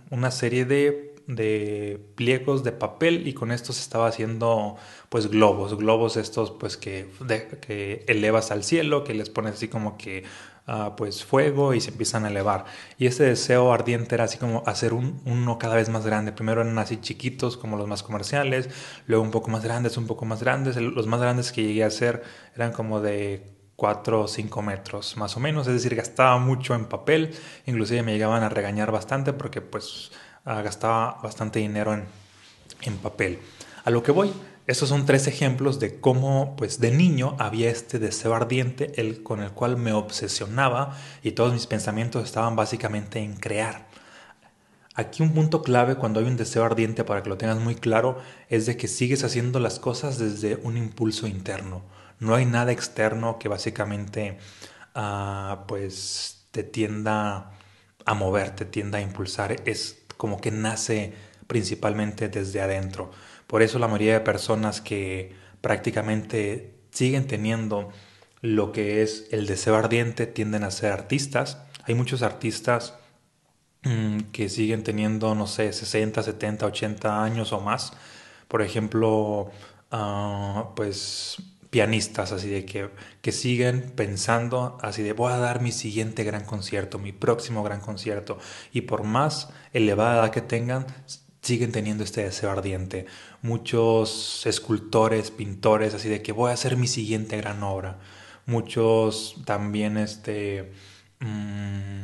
una 0.10 0.31
serie 0.31 0.65
de 0.65 1.11
de 1.35 2.00
pliegos 2.15 2.63
de 2.63 2.71
papel 2.71 3.27
y 3.27 3.33
con 3.33 3.51
estos 3.51 3.79
estaba 3.79 4.07
haciendo 4.07 4.75
pues 5.09 5.29
globos, 5.29 5.77
globos 5.77 6.17
estos 6.17 6.51
pues 6.51 6.77
que, 6.77 7.09
que 7.61 8.03
elevas 8.07 8.51
al 8.51 8.63
cielo, 8.63 9.03
que 9.03 9.13
les 9.13 9.29
pones 9.29 9.53
así 9.53 9.67
como 9.67 9.97
que 9.97 10.23
uh, 10.67 10.95
pues 10.95 11.23
fuego 11.23 11.73
y 11.73 11.81
se 11.81 11.91
empiezan 11.91 12.25
a 12.25 12.29
elevar. 12.29 12.65
Y 12.97 13.07
ese 13.07 13.23
deseo 13.23 13.71
ardiente 13.71 14.15
era 14.15 14.25
así 14.25 14.38
como 14.38 14.63
hacer 14.65 14.93
un, 14.93 15.21
uno 15.25 15.57
cada 15.57 15.75
vez 15.75 15.89
más 15.89 16.05
grande. 16.05 16.31
Primero 16.31 16.61
eran 16.61 16.77
así 16.79 16.97
chiquitos 16.97 17.57
como 17.57 17.77
los 17.77 17.88
más 17.88 18.03
comerciales, 18.03 18.69
luego 19.07 19.23
un 19.23 19.31
poco 19.31 19.50
más 19.50 19.63
grandes, 19.63 19.97
un 19.97 20.07
poco 20.07 20.25
más 20.25 20.41
grandes. 20.41 20.75
Los 20.77 21.07
más 21.07 21.21
grandes 21.21 21.51
que 21.51 21.63
llegué 21.63 21.83
a 21.83 21.88
hacer 21.88 22.23
eran 22.55 22.71
como 22.73 23.00
de 23.01 23.61
4 23.77 24.21
o 24.21 24.27
5 24.27 24.61
metros 24.61 25.17
más 25.17 25.35
o 25.38 25.39
menos, 25.39 25.65
es 25.65 25.73
decir, 25.73 25.95
gastaba 25.95 26.38
mucho 26.38 26.75
en 26.75 26.85
papel, 26.85 27.33
inclusive 27.65 28.03
me 28.03 28.13
llegaban 28.13 28.43
a 28.43 28.50
regañar 28.50 28.91
bastante 28.91 29.33
porque 29.33 29.59
pues 29.59 30.11
Ah, 30.43 30.62
gastaba 30.62 31.19
bastante 31.21 31.60
dinero 31.60 31.93
en, 31.93 32.05
en 32.81 32.98
papel. 32.98 33.39
A 33.83 33.89
lo 33.89 34.01
que 34.01 34.12
voy, 34.12 34.33
estos 34.67 34.89
son 34.89 35.05
tres 35.05 35.27
ejemplos 35.27 35.79
de 35.79 36.00
cómo, 36.00 36.55
pues 36.55 36.79
de 36.79 36.91
niño 36.91 37.36
había 37.39 37.69
este 37.69 38.00
deseo 38.00 38.33
ardiente 38.33 38.91
el, 39.01 39.21
con 39.21 39.41
el 39.41 39.51
cual 39.51 39.77
me 39.77 39.93
obsesionaba 39.93 40.98
y 41.24 41.31
todos 41.31 41.53
mis 41.53 41.67
pensamientos 41.67 42.24
estaban 42.24 42.55
básicamente 42.55 43.19
en 43.19 43.36
crear. 43.36 43.88
Aquí 44.95 45.24
un 45.24 45.33
punto 45.33 45.62
clave 45.62 45.95
cuando 45.95 46.19
hay 46.19 46.25
un 46.25 46.38
deseo 46.38 46.63
ardiente, 46.63 47.03
para 47.03 47.24
que 47.24 47.29
lo 47.29 47.38
tengas 47.38 47.57
muy 47.57 47.75
claro, 47.75 48.19
es 48.50 48.65
de 48.65 48.77
que 48.77 48.88
sigues 48.88 49.24
haciendo 49.24 49.60
las 49.60 49.79
cosas 49.79 50.17
desde 50.17 50.57
un 50.57 50.75
impulso 50.75 51.27
interno. 51.27 51.81
No 52.19 52.36
hay 52.36 52.45
nada 52.45 52.71
externo 52.71 53.39
que 53.39 53.48
básicamente 53.48 54.38
uh, 54.95 55.65
pues 55.67 56.45
te 56.51 56.63
tienda 56.63 57.51
a 58.05 58.13
mover, 58.13 58.55
te 58.55 58.65
tienda 58.65 58.98
a 58.98 59.01
impulsar. 59.01 59.55
Es 59.65 60.00
como 60.22 60.40
que 60.40 60.51
nace 60.51 61.13
principalmente 61.48 62.30
desde 62.30 62.62
adentro. 62.62 63.10
Por 63.48 63.63
eso 63.63 63.80
la 63.80 63.88
mayoría 63.88 64.13
de 64.13 64.20
personas 64.20 64.80
que 64.80 65.34
prácticamente 65.62 66.75
siguen 66.92 67.25
teniendo 67.25 67.90
lo 68.42 68.72
que 68.72 69.01
es 69.01 69.25
el 69.32 69.48
deseo 69.48 69.75
ardiente 69.75 70.28
tienden 70.28 70.63
a 70.63 70.70
ser 70.70 70.92
artistas. 70.92 71.58
Hay 71.86 71.96
muchos 71.96 72.22
artistas 72.22 72.94
mm, 73.82 74.20
que 74.32 74.48
siguen 74.48 74.84
teniendo, 74.84 75.34
no 75.34 75.48
sé, 75.48 75.74
60, 75.74 76.22
70, 76.22 76.68
80 76.68 77.24
años 77.24 77.51
o 77.51 77.60
más. 77.60 77.92
Por 78.48 78.62
ejemplo, 78.62 79.50
ah, 79.90 80.70
pues 80.75 81.38
pianistas, 81.72 82.34
así 82.34 82.50
de 82.50 82.66
que, 82.66 82.90
que 83.22 83.32
siguen 83.32 83.94
pensando 83.96 84.78
así 84.82 85.01
de 85.04 85.13
voy 85.13 85.32
a 85.32 85.38
dar 85.38 85.62
mi 85.62 85.72
siguiente 85.72 86.24
gran 86.25 86.44
concierto, 86.44 87.00
mi 87.00 87.13
próximo 87.13 87.63
gran 87.63 87.80
concierto. 87.80 88.38
Y 88.74 88.82
por 88.82 89.04
más 89.04 89.50
elevada 89.74 90.32
que 90.32 90.42
tengan, 90.42 90.86
siguen 91.42 91.72
teniendo 91.72 92.04
este 92.04 92.24
deseo 92.24 92.51
ardiente. 92.51 93.06
Muchos 93.42 94.46
escultores, 94.46 95.32
pintores, 95.32 95.94
así 95.94 96.10
de 96.10 96.22
que 96.22 96.34
voy 96.34 96.51
a 96.51 96.56
hacer 96.56 96.75
mi 96.75 96.88
siguiente 96.88 97.38
gran 97.38 97.63
obra. 97.63 98.00
Muchos 98.46 99.38
también 99.46 99.98
este, 99.98 100.74
mm, 101.22 102.04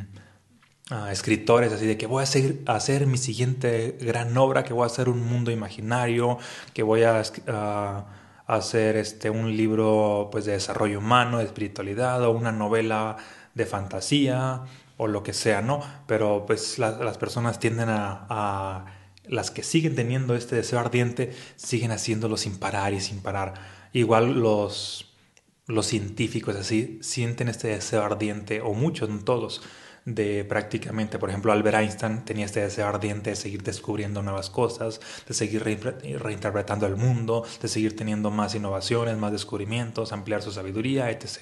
ah, 0.91 1.11
escritores, 1.11 1.73
así 1.73 1.85
de 1.85 1.97
que 1.97 2.07
voy 2.07 2.21
a 2.21 2.23
hacer, 2.23 2.59
hacer, 2.67 3.05
mi 3.05 3.17
siguiente 3.17 3.97
gran 3.99 4.35
obra, 4.37 4.63
que 4.63 4.73
voy 4.73 4.83
a 4.83 4.87
hacer 4.87 5.09
un 5.09 5.21
mundo 5.25 5.51
imaginario, 5.51 6.37
que 6.73 6.83
voy 6.83 7.03
a 7.03 7.21
hacer 8.47 8.95
este, 8.95 9.29
un 9.29 9.55
libro 9.55 10.29
pues, 10.31 10.45
de 10.45 10.53
desarrollo 10.53 10.99
humano, 10.99 11.37
de 11.37 11.43
espiritualidad 11.43 12.23
o 12.23 12.31
una 12.31 12.51
novela 12.51 13.17
de 13.53 13.65
fantasía 13.65 14.63
o 14.95 15.07
lo 15.07 15.21
que 15.21 15.33
sea, 15.33 15.61
¿no? 15.61 15.81
Pero 16.07 16.45
pues 16.47 16.79
las 16.79 17.17
personas 17.17 17.59
tienden 17.59 17.89
a, 17.89 18.85
las 19.25 19.51
que 19.51 19.61
siguen 19.61 19.95
teniendo 19.95 20.35
este 20.35 20.55
deseo 20.55 20.79
ardiente, 20.79 21.35
siguen 21.55 21.91
haciéndolo 21.91 22.37
sin 22.37 22.57
parar 22.57 22.93
y 22.93 23.01
sin 23.01 23.19
parar. 23.19 23.53
Igual 23.93 24.39
los, 24.39 25.13
los 25.67 25.85
científicos 25.85 26.55
así 26.55 26.97
sienten 27.01 27.49
este 27.49 27.67
deseo 27.67 28.03
ardiente, 28.03 28.61
o 28.61 28.73
muchos, 28.73 29.09
no 29.09 29.19
todos, 29.23 29.61
de 30.07 30.45
prácticamente, 30.45 31.19
por 31.19 31.29
ejemplo, 31.29 31.51
Albert 31.51 31.79
Einstein 31.79 32.23
tenía 32.23 32.45
este 32.45 32.61
deseo 32.61 32.87
ardiente 32.87 33.31
de 33.31 33.35
seguir 33.35 33.61
descubriendo 33.61 34.23
nuevas 34.23 34.49
cosas, 34.49 35.01
de 35.27 35.33
seguir 35.33 35.63
reinterpretando 35.63 36.87
el 36.87 36.95
mundo, 36.95 37.43
de 37.61 37.67
seguir 37.67 37.93
teniendo 37.93 38.31
más 38.31 38.55
innovaciones, 38.55 39.17
más 39.17 39.33
descubrimientos, 39.33 40.13
ampliar 40.13 40.41
su 40.41 40.53
sabiduría, 40.53 41.11
etc. 41.11 41.39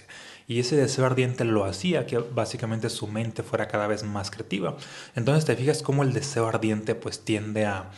Y 0.47 0.59
ese 0.59 0.75
deseo 0.75 1.05
ardiente 1.05 1.45
lo 1.45 1.63
hacía 1.63 2.07
que 2.07 2.17
básicamente 2.17 2.89
su 2.89 3.05
mente 3.07 3.43
fuera 3.43 3.67
cada 3.67 3.85
vez 3.85 4.03
más 4.03 4.31
creativa. 4.31 4.75
Entonces 5.15 5.45
te 5.45 5.55
fijas 5.55 5.83
cómo 5.83 6.01
el 6.01 6.13
deseo 6.13 6.47
ardiente 6.47 6.95
pues 6.95 7.23
tiende 7.23 7.65
a, 7.65 7.91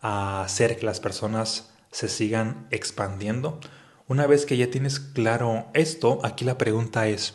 a 0.00 0.42
hacer 0.42 0.78
que 0.78 0.86
las 0.86 1.00
personas 1.00 1.68
se 1.90 2.08
sigan 2.08 2.66
expandiendo. 2.70 3.60
Una 4.08 4.26
vez 4.26 4.46
que 4.46 4.56
ya 4.56 4.70
tienes 4.70 5.00
claro 5.00 5.66
esto, 5.74 6.20
aquí 6.22 6.46
la 6.46 6.56
pregunta 6.56 7.08
es, 7.08 7.34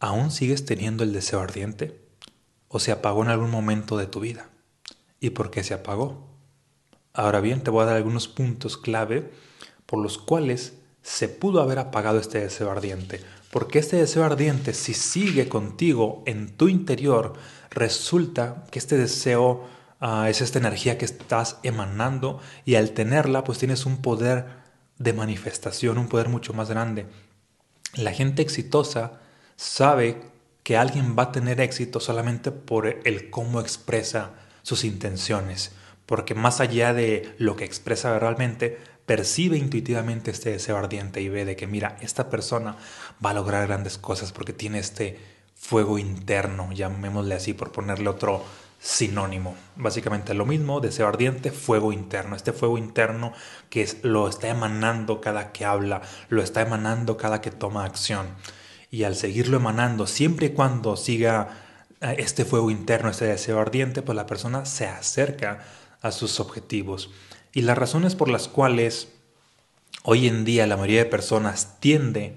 ¿aún 0.00 0.30
sigues 0.30 0.64
teniendo 0.64 1.04
el 1.04 1.12
deseo 1.12 1.40
ardiente? 1.40 2.00
¿O 2.68 2.80
se 2.80 2.90
apagó 2.90 3.22
en 3.22 3.28
algún 3.28 3.50
momento 3.50 3.96
de 3.96 4.06
tu 4.06 4.20
vida? 4.20 4.48
¿Y 5.20 5.30
por 5.30 5.50
qué 5.50 5.62
se 5.62 5.74
apagó? 5.74 6.26
Ahora 7.12 7.40
bien, 7.40 7.62
te 7.62 7.70
voy 7.70 7.82
a 7.82 7.86
dar 7.86 7.96
algunos 7.96 8.26
puntos 8.26 8.76
clave 8.76 9.30
por 9.86 10.00
los 10.00 10.18
cuales 10.18 10.74
se 11.02 11.28
pudo 11.28 11.60
haber 11.60 11.78
apagado 11.78 12.18
este 12.18 12.40
deseo 12.40 12.70
ardiente. 12.70 13.20
Porque 13.50 13.80
este 13.80 13.96
deseo 13.96 14.24
ardiente, 14.24 14.74
si 14.74 14.94
sigue 14.94 15.48
contigo 15.48 16.22
en 16.26 16.56
tu 16.56 16.68
interior, 16.68 17.34
resulta 17.70 18.64
que 18.70 18.78
este 18.78 18.96
deseo 18.96 19.66
ah, 19.98 20.30
es 20.30 20.40
esta 20.40 20.58
energía 20.58 20.98
que 20.98 21.04
estás 21.04 21.58
emanando 21.64 22.40
y 22.64 22.76
al 22.76 22.92
tenerla, 22.92 23.42
pues 23.42 23.58
tienes 23.58 23.86
un 23.86 24.02
poder 24.02 24.46
de 24.98 25.12
manifestación, 25.12 25.98
un 25.98 26.08
poder 26.08 26.28
mucho 26.28 26.52
más 26.52 26.70
grande. 26.70 27.06
La 27.94 28.12
gente 28.12 28.42
exitosa 28.42 29.20
sabe 29.60 30.16
que 30.62 30.78
alguien 30.78 31.16
va 31.18 31.24
a 31.24 31.32
tener 31.32 31.60
éxito 31.60 32.00
solamente 32.00 32.50
por 32.50 32.86
el 32.86 33.28
cómo 33.28 33.60
expresa 33.60 34.30
sus 34.62 34.84
intenciones, 34.84 35.72
porque 36.06 36.34
más 36.34 36.60
allá 36.60 36.94
de 36.94 37.34
lo 37.36 37.56
que 37.56 37.66
expresa 37.66 38.10
verbalmente, 38.10 38.78
percibe 39.04 39.58
intuitivamente 39.58 40.30
este 40.30 40.50
deseo 40.50 40.78
ardiente 40.78 41.20
y 41.20 41.28
ve 41.28 41.44
de 41.44 41.56
que, 41.56 41.66
mira, 41.66 41.98
esta 42.00 42.30
persona 42.30 42.76
va 43.22 43.30
a 43.30 43.34
lograr 43.34 43.66
grandes 43.66 43.98
cosas 43.98 44.32
porque 44.32 44.54
tiene 44.54 44.78
este 44.78 45.18
fuego 45.54 45.98
interno, 45.98 46.72
llamémosle 46.72 47.34
así 47.34 47.52
por 47.52 47.70
ponerle 47.70 48.08
otro 48.08 48.42
sinónimo. 48.80 49.56
Básicamente 49.76 50.32
lo 50.32 50.46
mismo, 50.46 50.80
deseo 50.80 51.06
ardiente, 51.06 51.50
fuego 51.50 51.92
interno. 51.92 52.34
Este 52.34 52.54
fuego 52.54 52.78
interno 52.78 53.34
que 53.68 53.86
lo 54.04 54.26
está 54.26 54.48
emanando 54.48 55.20
cada 55.20 55.52
que 55.52 55.66
habla, 55.66 56.00
lo 56.30 56.42
está 56.42 56.62
emanando 56.62 57.18
cada 57.18 57.42
que 57.42 57.50
toma 57.50 57.84
acción. 57.84 58.26
Y 58.90 59.04
al 59.04 59.14
seguirlo 59.14 59.56
emanando, 59.56 60.06
siempre 60.06 60.46
y 60.46 60.50
cuando 60.50 60.96
siga 60.96 61.62
eh, 62.00 62.16
este 62.18 62.44
fuego 62.44 62.70
interno, 62.70 63.10
este 63.10 63.26
deseo 63.26 63.60
ardiente, 63.60 64.02
pues 64.02 64.16
la 64.16 64.26
persona 64.26 64.64
se 64.64 64.86
acerca 64.86 65.64
a 66.02 66.12
sus 66.12 66.40
objetivos. 66.40 67.10
Y 67.52 67.62
las 67.62 67.78
razones 67.78 68.14
por 68.14 68.28
las 68.28 68.48
cuales 68.48 69.08
hoy 70.02 70.26
en 70.26 70.44
día 70.44 70.66
la 70.66 70.76
mayoría 70.76 71.04
de 71.04 71.10
personas 71.10 71.78
tiende 71.80 72.36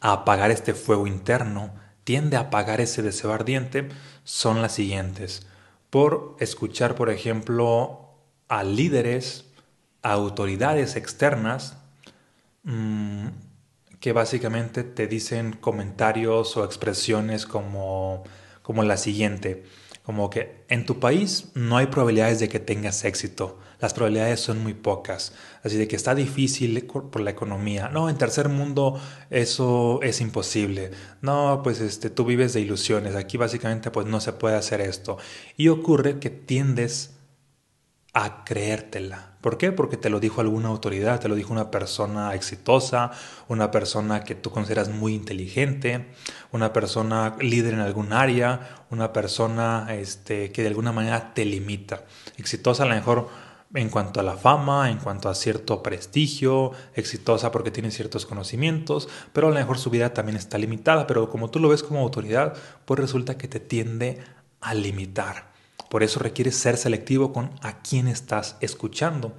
a 0.00 0.12
apagar 0.12 0.50
este 0.50 0.74
fuego 0.74 1.06
interno, 1.06 1.72
tiende 2.04 2.36
a 2.36 2.40
apagar 2.40 2.80
ese 2.80 3.02
deseo 3.02 3.32
ardiente, 3.32 3.88
son 4.24 4.62
las 4.62 4.72
siguientes. 4.72 5.46
Por 5.90 6.36
escuchar, 6.40 6.94
por 6.94 7.10
ejemplo, 7.10 8.10
a 8.48 8.64
líderes, 8.64 9.46
a 10.02 10.12
autoridades 10.12 10.96
externas, 10.96 11.76
mm, 12.64 13.28
que 14.04 14.12
básicamente 14.12 14.84
te 14.84 15.06
dicen 15.06 15.54
comentarios 15.58 16.58
o 16.58 16.64
expresiones 16.66 17.46
como, 17.46 18.22
como 18.60 18.82
la 18.82 18.98
siguiente, 18.98 19.64
como 20.02 20.28
que 20.28 20.62
en 20.68 20.84
tu 20.84 21.00
país 21.00 21.52
no 21.54 21.78
hay 21.78 21.86
probabilidades 21.86 22.38
de 22.38 22.50
que 22.50 22.60
tengas 22.60 23.06
éxito 23.06 23.58
las 23.84 23.92
probabilidades 23.92 24.40
son 24.40 24.62
muy 24.62 24.72
pocas. 24.72 25.34
Así 25.62 25.76
de 25.76 25.86
que 25.86 25.94
está 25.94 26.14
difícil 26.14 26.86
por 26.86 27.20
la 27.20 27.30
economía. 27.30 27.90
No, 27.90 28.08
en 28.08 28.16
tercer 28.16 28.48
mundo 28.48 28.98
eso 29.28 30.00
es 30.02 30.22
imposible. 30.22 30.90
No, 31.20 31.60
pues 31.62 31.80
este, 31.80 32.08
tú 32.08 32.24
vives 32.24 32.54
de 32.54 32.62
ilusiones. 32.62 33.14
Aquí 33.14 33.36
básicamente 33.36 33.90
pues 33.90 34.06
no 34.06 34.20
se 34.20 34.32
puede 34.32 34.56
hacer 34.56 34.80
esto. 34.80 35.18
Y 35.58 35.68
ocurre 35.68 36.18
que 36.18 36.30
tiendes 36.30 37.10
a 38.14 38.44
creértela. 38.44 39.32
¿Por 39.40 39.58
qué? 39.58 39.72
Porque 39.72 39.96
te 39.96 40.08
lo 40.08 40.20
dijo 40.20 40.40
alguna 40.40 40.68
autoridad, 40.68 41.20
te 41.20 41.28
lo 41.28 41.34
dijo 41.34 41.52
una 41.52 41.72
persona 41.72 42.32
exitosa, 42.34 43.10
una 43.48 43.72
persona 43.72 44.22
que 44.22 44.36
tú 44.36 44.50
consideras 44.50 44.88
muy 44.88 45.14
inteligente, 45.14 46.06
una 46.52 46.72
persona 46.72 47.36
líder 47.40 47.74
en 47.74 47.80
algún 47.80 48.12
área, 48.12 48.86
una 48.90 49.12
persona 49.12 49.88
este, 49.90 50.52
que 50.52 50.62
de 50.62 50.68
alguna 50.68 50.92
manera 50.92 51.34
te 51.34 51.44
limita. 51.44 52.04
Exitosa 52.38 52.84
a 52.84 52.86
lo 52.86 52.94
mejor 52.94 53.28
en 53.74 53.90
cuanto 53.90 54.20
a 54.20 54.22
la 54.22 54.36
fama, 54.36 54.88
en 54.90 54.98
cuanto 54.98 55.28
a 55.28 55.34
cierto 55.34 55.82
prestigio, 55.82 56.70
exitosa 56.94 57.50
porque 57.50 57.72
tiene 57.72 57.90
ciertos 57.90 58.26
conocimientos, 58.26 59.08
pero 59.32 59.48
a 59.48 59.50
lo 59.50 59.56
mejor 59.56 59.78
su 59.78 59.90
vida 59.90 60.14
también 60.14 60.36
está 60.36 60.56
limitada, 60.56 61.08
pero 61.08 61.28
como 61.28 61.50
tú 61.50 61.58
lo 61.58 61.68
ves 61.68 61.82
como 61.82 62.00
autoridad, 62.00 62.54
pues 62.84 63.00
resulta 63.00 63.36
que 63.36 63.48
te 63.48 63.58
tiende 63.58 64.22
a 64.60 64.72
limitar. 64.72 65.53
Por 65.94 66.02
eso 66.02 66.18
requieres 66.18 66.56
ser 66.56 66.76
selectivo 66.76 67.32
con 67.32 67.52
a 67.62 67.80
quién 67.80 68.08
estás 68.08 68.56
escuchando. 68.60 69.32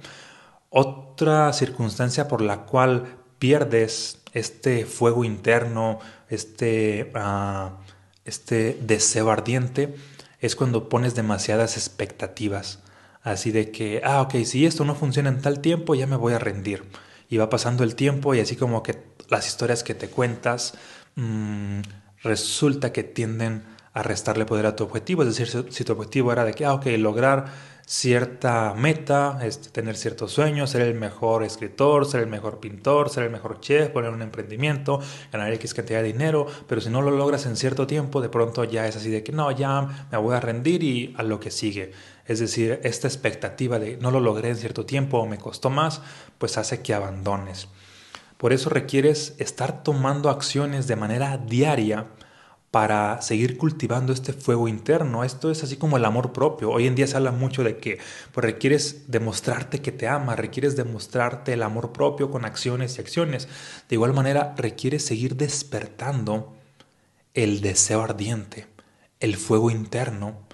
Otra 0.70 1.52
circunstancia 1.52 2.28
por 2.28 2.40
la 2.40 2.62
cual 2.62 3.18
pierdes 3.38 4.22
este 4.32 4.86
fuego 4.86 5.24
interno, 5.24 5.98
este, 6.30 7.12
ah, 7.14 7.76
este 8.24 8.78
deseo 8.80 9.30
ardiente, 9.30 9.96
es 10.40 10.56
cuando 10.56 10.88
pones 10.88 11.14
demasiadas 11.14 11.76
expectativas. 11.76 12.78
Así 13.20 13.52
de 13.52 13.70
que, 13.70 14.00
ah, 14.02 14.22
ok, 14.22 14.36
si 14.46 14.64
esto 14.64 14.86
no 14.86 14.94
funciona 14.94 15.28
en 15.28 15.42
tal 15.42 15.60
tiempo, 15.60 15.94
ya 15.94 16.06
me 16.06 16.16
voy 16.16 16.32
a 16.32 16.38
rendir. 16.38 16.84
Y 17.28 17.36
va 17.36 17.50
pasando 17.50 17.84
el 17.84 17.94
tiempo 17.96 18.34
y 18.34 18.40
así 18.40 18.56
como 18.56 18.82
que 18.82 18.98
las 19.28 19.46
historias 19.46 19.84
que 19.84 19.94
te 19.94 20.08
cuentas 20.08 20.72
mm, 21.16 21.80
resulta 22.22 22.94
que 22.94 23.04
tienden 23.04 23.75
a 23.96 24.02
restarle 24.02 24.44
poder 24.44 24.66
a 24.66 24.76
tu 24.76 24.84
objetivo. 24.84 25.22
Es 25.22 25.34
decir, 25.34 25.66
si 25.70 25.82
tu 25.82 25.94
objetivo 25.94 26.30
era 26.30 26.44
de 26.44 26.52
que, 26.52 26.66
ah, 26.66 26.74
ok, 26.74 26.84
lograr 26.98 27.46
cierta 27.86 28.74
meta, 28.76 29.38
este, 29.42 29.70
tener 29.70 29.96
ciertos 29.96 30.32
sueños, 30.32 30.68
ser 30.68 30.82
el 30.82 30.94
mejor 30.94 31.42
escritor, 31.42 32.04
ser 32.04 32.20
el 32.20 32.26
mejor 32.26 32.60
pintor, 32.60 33.08
ser 33.08 33.24
el 33.24 33.30
mejor 33.30 33.58
chef, 33.60 33.88
poner 33.88 34.10
un 34.10 34.20
emprendimiento, 34.20 35.00
ganar 35.32 35.50
X 35.54 35.72
cantidad 35.72 36.02
de 36.02 36.08
dinero, 36.08 36.46
pero 36.68 36.82
si 36.82 36.90
no 36.90 37.00
lo 37.00 37.10
logras 37.10 37.46
en 37.46 37.56
cierto 37.56 37.86
tiempo, 37.86 38.20
de 38.20 38.28
pronto 38.28 38.64
ya 38.64 38.86
es 38.86 38.96
así 38.96 39.08
de 39.08 39.24
que 39.24 39.32
no, 39.32 39.50
ya 39.50 40.08
me 40.12 40.18
voy 40.18 40.34
a 40.34 40.40
rendir 40.40 40.82
y 40.82 41.14
a 41.16 41.22
lo 41.22 41.40
que 41.40 41.50
sigue. 41.50 41.92
Es 42.26 42.38
decir, 42.38 42.80
esta 42.82 43.08
expectativa 43.08 43.78
de 43.78 43.96
no 43.96 44.10
lo 44.10 44.20
logré 44.20 44.50
en 44.50 44.56
cierto 44.56 44.84
tiempo 44.84 45.20
o 45.20 45.26
me 45.26 45.38
costó 45.38 45.70
más, 45.70 46.02
pues 46.36 46.58
hace 46.58 46.82
que 46.82 46.92
abandones. 46.92 47.68
Por 48.36 48.52
eso 48.52 48.68
requieres 48.68 49.34
estar 49.38 49.82
tomando 49.82 50.28
acciones 50.28 50.86
de 50.86 50.96
manera 50.96 51.38
diaria 51.38 52.08
para 52.76 53.22
seguir 53.22 53.56
cultivando 53.56 54.12
este 54.12 54.34
fuego 54.34 54.68
interno. 54.68 55.24
Esto 55.24 55.50
es 55.50 55.64
así 55.64 55.78
como 55.78 55.96
el 55.96 56.04
amor 56.04 56.34
propio. 56.34 56.70
Hoy 56.70 56.86
en 56.86 56.94
día 56.94 57.06
se 57.06 57.16
habla 57.16 57.32
mucho 57.32 57.64
de 57.64 57.78
que 57.78 57.98
pues, 58.32 58.44
requieres 58.44 59.10
demostrarte 59.10 59.80
que 59.80 59.92
te 59.92 60.06
ama, 60.06 60.36
requieres 60.36 60.76
demostrarte 60.76 61.54
el 61.54 61.62
amor 61.62 61.94
propio 61.94 62.30
con 62.30 62.44
acciones 62.44 62.98
y 62.98 63.00
acciones. 63.00 63.48
De 63.88 63.94
igual 63.94 64.12
manera, 64.12 64.54
requieres 64.58 65.06
seguir 65.06 65.36
despertando 65.36 66.54
el 67.32 67.62
deseo 67.62 68.02
ardiente, 68.02 68.66
el 69.20 69.38
fuego 69.38 69.70
interno 69.70 70.46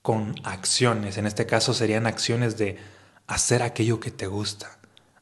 con 0.00 0.36
acciones. 0.44 1.18
En 1.18 1.26
este 1.26 1.44
caso 1.44 1.74
serían 1.74 2.06
acciones 2.06 2.56
de 2.56 2.78
hacer 3.26 3.62
aquello 3.62 4.00
que 4.00 4.10
te 4.10 4.26
gusta, 4.26 4.78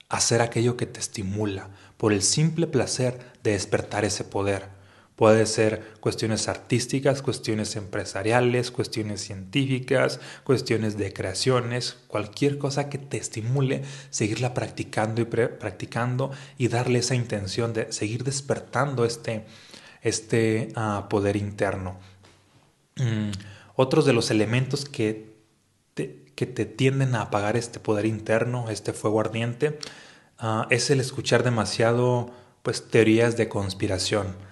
hacer 0.09 0.41
aquello 0.43 0.77
que 0.77 0.87
te 0.87 1.01
estimula, 1.01 1.71
por 1.97 2.13
el 2.13 2.23
simple 2.23 2.69
placer 2.69 3.33
de 3.43 3.51
despertar 3.51 4.05
ese 4.05 4.23
poder. 4.23 4.76
Puede 5.17 5.47
ser 5.47 5.95
cuestiones 6.01 6.47
artísticas, 6.47 7.23
cuestiones 7.23 7.75
empresariales, 7.77 8.71
cuestiones 8.71 9.23
científicas, 9.23 10.21
cuestiones 10.45 10.99
de 10.99 11.15
creaciones, 11.15 11.97
cualquier 12.07 12.59
cosa 12.59 12.91
que 12.91 12.99
te 12.99 13.17
estimule, 13.17 13.83
seguirla 14.11 14.53
practicando 14.53 15.23
y 15.23 15.25
practicando 15.25 16.33
y 16.59 16.69
darle 16.69 16.99
esa 16.99 17.15
intención 17.15 17.73
de 17.73 17.91
seguir 17.93 18.25
despertando 18.25 19.07
este, 19.07 19.47
este 20.03 20.69
ah, 20.77 21.07
poder 21.09 21.37
interno. 21.37 21.99
Mm, 22.97 23.31
otros 23.75 24.05
de 24.05 24.13
los 24.13 24.31
elementos 24.31 24.85
que 24.85 25.35
te, 25.95 26.27
que 26.35 26.45
te 26.45 26.67
tienden 26.67 27.15
a 27.15 27.23
apagar 27.23 27.57
este 27.57 27.81
poder 27.81 28.05
interno, 28.05 28.69
este 28.69 28.93
fuego 28.93 29.21
ardiente, 29.21 29.79
ah, 30.39 30.67
es 30.69 30.91
el 30.91 31.01
escuchar 31.01 31.43
demasiado 31.43 32.31
pues 32.63 32.87
teorías 32.87 33.39
de 33.39 33.49
conspiración. 33.49 34.46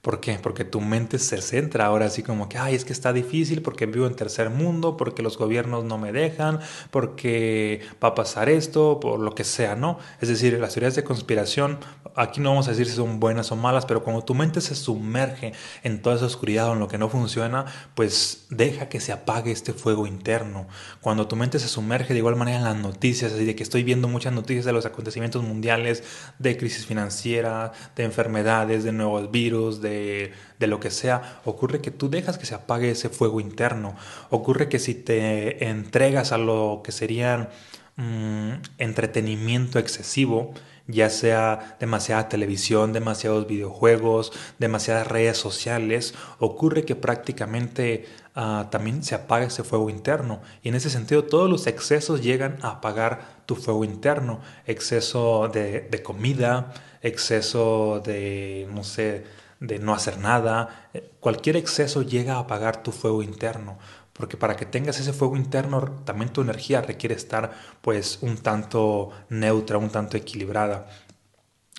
¿Por 0.00 0.20
qué? 0.20 0.38
Porque 0.40 0.64
tu 0.64 0.80
mente 0.80 1.18
se 1.18 1.42
centra 1.42 1.86
ahora 1.86 2.06
así 2.06 2.22
como 2.22 2.48
que, 2.48 2.56
ay, 2.56 2.76
es 2.76 2.84
que 2.84 2.92
está 2.92 3.12
difícil 3.12 3.62
porque 3.62 3.86
vivo 3.86 4.06
en 4.06 4.14
tercer 4.14 4.48
mundo, 4.48 4.96
porque 4.96 5.22
los 5.22 5.36
gobiernos 5.36 5.82
no 5.84 5.98
me 5.98 6.12
dejan, 6.12 6.60
porque 6.92 7.80
va 8.02 8.08
a 8.08 8.14
pasar 8.14 8.48
esto, 8.48 9.00
por 9.00 9.18
lo 9.18 9.34
que 9.34 9.42
sea, 9.42 9.74
¿no? 9.74 9.98
Es 10.20 10.28
decir, 10.28 10.56
las 10.60 10.74
teorías 10.74 10.94
de 10.94 11.02
conspiración, 11.02 11.80
aquí 12.14 12.40
no 12.40 12.50
vamos 12.50 12.68
a 12.68 12.70
decir 12.70 12.86
si 12.86 12.92
son 12.94 13.18
buenas 13.18 13.50
o 13.50 13.56
malas, 13.56 13.86
pero 13.86 14.04
cuando 14.04 14.22
tu 14.22 14.36
mente 14.36 14.60
se 14.60 14.76
sumerge 14.76 15.52
en 15.82 16.00
toda 16.00 16.14
esa 16.14 16.26
oscuridad 16.26 16.68
o 16.68 16.74
en 16.74 16.78
lo 16.78 16.86
que 16.86 16.98
no 16.98 17.08
funciona, 17.08 17.64
pues 17.96 18.46
deja 18.50 18.88
que 18.88 19.00
se 19.00 19.10
apague 19.10 19.50
este 19.50 19.72
fuego 19.72 20.06
interno. 20.06 20.68
Cuando 21.00 21.26
tu 21.26 21.34
mente 21.34 21.58
se 21.58 21.66
sumerge 21.66 22.12
de 22.14 22.20
igual 22.20 22.36
manera 22.36 22.58
en 22.58 22.64
las 22.64 22.76
noticias, 22.76 23.32
así 23.32 23.44
de 23.44 23.56
que 23.56 23.64
estoy 23.64 23.82
viendo 23.82 24.06
muchas 24.06 24.32
noticias 24.32 24.64
de 24.64 24.72
los 24.72 24.86
acontecimientos 24.86 25.42
mundiales, 25.42 26.04
de 26.38 26.56
crisis 26.56 26.86
financiera, 26.86 27.72
de 27.96 28.04
enfermedades, 28.04 28.84
de 28.84 28.92
nuevos 28.92 29.32
virus, 29.32 29.80
de 29.80 29.87
de, 29.88 30.66
lo 30.66 30.80
que 30.80 30.90
sea, 30.90 31.40
ocurre 31.44 31.80
que 31.80 31.90
tú 31.90 32.08
dejas 32.10 32.38
que 32.38 32.46
se 32.46 32.54
apague 32.54 32.90
ese 32.90 33.08
fuego 33.08 33.40
interno. 33.40 33.96
Ocurre 34.30 34.68
que 34.68 34.78
si 34.78 34.94
te 34.94 35.68
entregas 35.68 36.32
a 36.32 36.38
lo 36.38 36.82
que 36.84 36.92
serían 36.92 37.48
mm, 37.96 38.52
entretenimiento 38.78 39.78
excesivo, 39.78 40.52
ya 40.88 41.10
sea 41.10 41.76
demasiada 41.78 42.28
televisión, 42.28 42.92
demasiados 42.92 43.46
videojuegos, 43.46 44.32
demasiadas 44.58 45.06
redes 45.06 45.36
sociales, 45.36 46.14
ocurre 46.38 46.84
que 46.84 46.96
prácticamente 46.96 48.06
ah, 48.34 48.68
también 48.70 49.02
se 49.04 49.14
apaga 49.14 49.46
ese 49.46 49.64
fuego 49.64 49.90
interno. 49.90 50.40
Y 50.62 50.70
en 50.70 50.74
ese 50.74 50.90
sentido 50.90 51.24
todos 51.24 51.50
los 51.50 51.66
excesos 51.66 52.22
llegan 52.22 52.56
a 52.62 52.70
apagar 52.70 53.42
tu 53.44 53.54
fuego 53.54 53.84
interno. 53.84 54.40
Exceso 54.66 55.48
de, 55.52 55.82
de 55.82 56.02
comida, 56.02 56.72
exceso 57.02 58.00
de, 58.04 58.66
no 58.72 58.82
sé, 58.82 59.24
de 59.60 59.78
no 59.78 59.94
hacer 59.94 60.18
nada. 60.18 60.90
Cualquier 61.20 61.56
exceso 61.56 62.02
llega 62.02 62.34
a 62.34 62.40
apagar 62.40 62.82
tu 62.82 62.92
fuego 62.92 63.22
interno 63.22 63.78
porque 64.18 64.36
para 64.36 64.56
que 64.56 64.66
tengas 64.66 64.98
ese 64.98 65.12
fuego 65.12 65.36
interno 65.36 65.80
también 66.04 66.32
tu 66.32 66.40
energía 66.40 66.82
requiere 66.82 67.14
estar 67.14 67.52
pues 67.80 68.18
un 68.20 68.36
tanto 68.36 69.10
neutra, 69.30 69.78
un 69.78 69.90
tanto 69.90 70.16
equilibrada. 70.16 70.88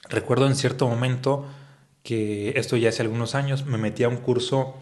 Recuerdo 0.09 0.47
en 0.47 0.55
cierto 0.55 0.87
momento 0.87 1.45
que 2.01 2.53
esto 2.57 2.77
ya 2.77 2.89
hace 2.89 3.01
algunos 3.01 3.35
años 3.35 3.65
me 3.65 3.77
metí 3.77 4.03
a 4.03 4.09
un 4.09 4.17
curso 4.17 4.75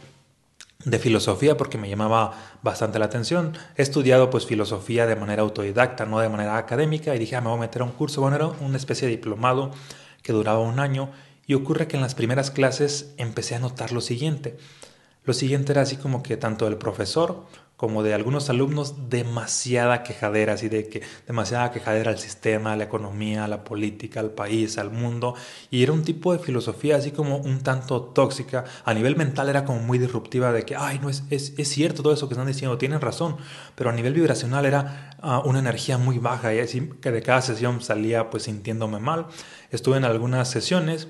de 0.86 1.00
filosofía 1.00 1.58
porque 1.58 1.80
me 1.80 1.90
llamaba 1.90 2.34
bastante 2.62 3.00
la 3.00 3.06
atención. 3.06 3.58
He 3.76 3.82
estudiado 3.82 4.30
pues 4.30 4.46
filosofía 4.46 5.08
de 5.08 5.16
manera 5.16 5.42
autodidacta, 5.42 6.06
no 6.06 6.20
de 6.20 6.30
manera 6.30 6.58
académica 6.58 7.16
y 7.16 7.20
dije, 7.20 7.36
ah, 7.36 7.42
me 7.42 7.50
voy 7.50 7.58
a 7.58 7.62
meter 7.62 7.82
a 7.82 7.86
un 7.86 7.92
curso, 7.92 8.22
bueno, 8.22 8.36
era 8.36 8.48
una 8.48 8.78
especie 8.78 9.08
de 9.08 9.16
diplomado 9.16 9.72
que 10.22 10.32
duraba 10.32 10.60
un 10.60 10.80
año 10.80 11.10
y 11.48 11.54
ocurre 11.54 11.88
que 11.88 11.96
en 11.96 12.04
las 12.04 12.14
primeras 12.14 12.52
clases 12.52 13.14
empecé 13.18 13.56
a 13.56 13.60
notar 13.60 13.94
lo 13.94 14.02
siguiente. 14.02 14.58
Lo 15.24 15.34
siguiente 15.34 15.72
era 15.72 15.82
así 15.82 15.98
como 15.98 16.22
que 16.22 16.38
tanto 16.38 16.66
del 16.66 16.78
profesor 16.78 17.46
como 17.78 18.02
de 18.02 18.16
algunos 18.16 18.50
alumnos 18.50 19.08
demasiada 19.08 20.02
quejadera, 20.02 20.54
así 20.54 20.68
de 20.68 20.90
que 20.90 21.04
demasiada 21.28 21.72
quejadera 21.72 22.10
al 22.10 22.18
sistema, 22.18 22.74
a 22.74 22.76
la 22.76 22.86
economía, 22.86 23.46
a 23.46 23.48
la 23.48 23.64
política, 23.64 24.20
al 24.20 24.32
país, 24.32 24.80
al 24.80 24.90
mundo. 24.90 25.36
Y 25.70 25.84
era 25.84 25.94
un 25.94 26.04
tipo 26.04 26.34
de 26.34 26.40
filosofía 26.40 26.96
así 26.96 27.12
como 27.12 27.38
un 27.38 27.62
tanto 27.62 28.02
tóxica. 28.02 28.66
A 28.84 28.96
nivel 28.96 29.16
mental 29.16 29.48
era 29.48 29.64
como 29.64 29.80
muy 29.80 30.00
disruptiva 30.00 30.52
de 30.52 30.64
que, 30.64 30.76
ay, 30.76 30.98
no, 31.00 31.08
es, 31.08 31.24
es, 31.30 31.54
es 31.56 31.68
cierto 31.68 32.02
todo 32.02 32.14
eso 32.14 32.28
que 32.28 32.34
están 32.34 32.48
diciendo, 32.48 32.80
tienen 32.80 33.00
razón. 33.00 33.38
Pero 33.76 33.92
a 33.92 33.94
nivel 33.94 34.16
vibracional 34.16 34.66
era 34.66 35.12
ah, 35.22 35.44
una 35.46 35.60
energía 35.60 36.00
muy 36.00 36.18
baja 36.18 36.56
y 36.56 36.60
así 36.60 36.90
que 37.00 37.12
de 37.12 37.22
cada 37.22 37.44
sesión 37.44 37.82
salía 37.82 38.32
pues 38.32 38.44
sintiéndome 38.44 39.00
mal. 39.00 39.28
Estuve 39.70 39.98
en 39.98 40.06
algunas 40.06 40.50
sesiones 40.50 41.08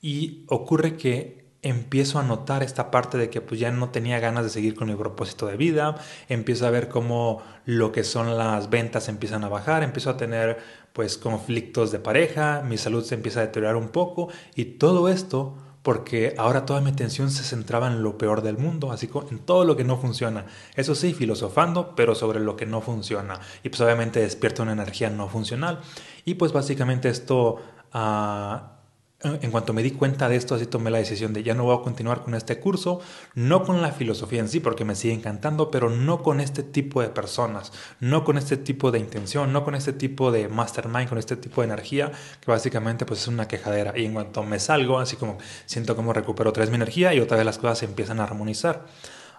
y 0.00 0.44
ocurre 0.48 0.96
que 0.96 1.40
empiezo 1.62 2.18
a 2.18 2.22
notar 2.22 2.62
esta 2.62 2.90
parte 2.90 3.18
de 3.18 3.28
que 3.28 3.40
pues 3.40 3.60
ya 3.60 3.70
no 3.70 3.90
tenía 3.90 4.18
ganas 4.18 4.44
de 4.44 4.50
seguir 4.50 4.74
con 4.74 4.88
mi 4.88 4.94
propósito 4.94 5.46
de 5.46 5.56
vida, 5.56 5.96
empiezo 6.28 6.66
a 6.66 6.70
ver 6.70 6.88
cómo 6.88 7.42
lo 7.66 7.92
que 7.92 8.04
son 8.04 8.38
las 8.38 8.70
ventas 8.70 9.08
empiezan 9.08 9.44
a 9.44 9.48
bajar, 9.48 9.82
empiezo 9.82 10.10
a 10.10 10.16
tener 10.16 10.58
pues 10.92 11.18
conflictos 11.18 11.92
de 11.92 11.98
pareja, 11.98 12.62
mi 12.66 12.78
salud 12.78 13.04
se 13.04 13.14
empieza 13.14 13.40
a 13.40 13.46
deteriorar 13.46 13.76
un 13.76 13.88
poco 13.88 14.28
y 14.54 14.64
todo 14.64 15.08
esto 15.08 15.54
porque 15.82 16.34
ahora 16.36 16.66
toda 16.66 16.80
mi 16.80 16.90
atención 16.90 17.30
se 17.30 17.42
centraba 17.42 17.86
en 17.86 18.02
lo 18.02 18.18
peor 18.18 18.42
del 18.42 18.58
mundo, 18.58 18.92
así 18.92 19.06
como 19.06 19.28
en 19.30 19.38
todo 19.38 19.64
lo 19.64 19.76
que 19.76 19.84
no 19.84 19.96
funciona. 19.96 20.44
Eso 20.76 20.94
sí, 20.94 21.14
filosofando, 21.14 21.94
pero 21.96 22.14
sobre 22.14 22.38
lo 22.38 22.54
que 22.54 22.66
no 22.66 22.82
funciona. 22.82 23.40
Y 23.62 23.70
pues 23.70 23.80
obviamente 23.80 24.20
despierta 24.20 24.62
una 24.62 24.72
energía 24.72 25.08
no 25.08 25.26
funcional. 25.28 25.80
Y 26.26 26.34
pues 26.34 26.52
básicamente 26.52 27.08
esto... 27.08 27.56
Uh, 27.94 28.79
en 29.22 29.50
cuanto 29.50 29.74
me 29.74 29.82
di 29.82 29.90
cuenta 29.90 30.28
de 30.30 30.36
esto, 30.36 30.54
así 30.54 30.64
tomé 30.64 30.90
la 30.90 30.96
decisión 30.96 31.34
de 31.34 31.42
ya 31.42 31.54
no 31.54 31.64
voy 31.64 31.76
a 31.76 31.82
continuar 31.82 32.22
con 32.22 32.34
este 32.34 32.58
curso, 32.58 33.00
no 33.34 33.64
con 33.64 33.82
la 33.82 33.92
filosofía 33.92 34.40
en 34.40 34.48
sí, 34.48 34.60
porque 34.60 34.86
me 34.86 34.94
sigue 34.94 35.12
encantando, 35.12 35.70
pero 35.70 35.90
no 35.90 36.22
con 36.22 36.40
este 36.40 36.62
tipo 36.62 37.02
de 37.02 37.08
personas, 37.08 37.70
no 38.00 38.24
con 38.24 38.38
este 38.38 38.56
tipo 38.56 38.90
de 38.90 38.98
intención, 38.98 39.52
no 39.52 39.62
con 39.62 39.74
este 39.74 39.92
tipo 39.92 40.32
de 40.32 40.48
mastermind, 40.48 41.08
con 41.08 41.18
este 41.18 41.36
tipo 41.36 41.60
de 41.60 41.66
energía, 41.66 42.12
que 42.40 42.50
básicamente 42.50 43.04
pues 43.04 43.20
es 43.20 43.28
una 43.28 43.46
quejadera. 43.46 43.92
Y 43.94 44.06
en 44.06 44.14
cuanto 44.14 44.42
me 44.42 44.58
salgo, 44.58 44.98
así 44.98 45.16
como 45.16 45.36
siento 45.66 45.96
como 45.96 46.14
recupero 46.14 46.48
otra 46.50 46.62
vez 46.62 46.70
mi 46.70 46.76
energía 46.76 47.12
y 47.12 47.20
otra 47.20 47.36
vez 47.36 47.44
las 47.44 47.58
cosas 47.58 47.78
se 47.78 47.84
empiezan 47.84 48.20
a 48.20 48.24
armonizar. 48.24 48.86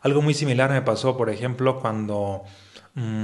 Algo 0.04 0.22
muy 0.22 0.36
similar 0.36 0.70
me 0.70 0.82
pasó, 0.84 1.18
por 1.18 1.30
ejemplo, 1.32 1.80
cuando 1.80 2.44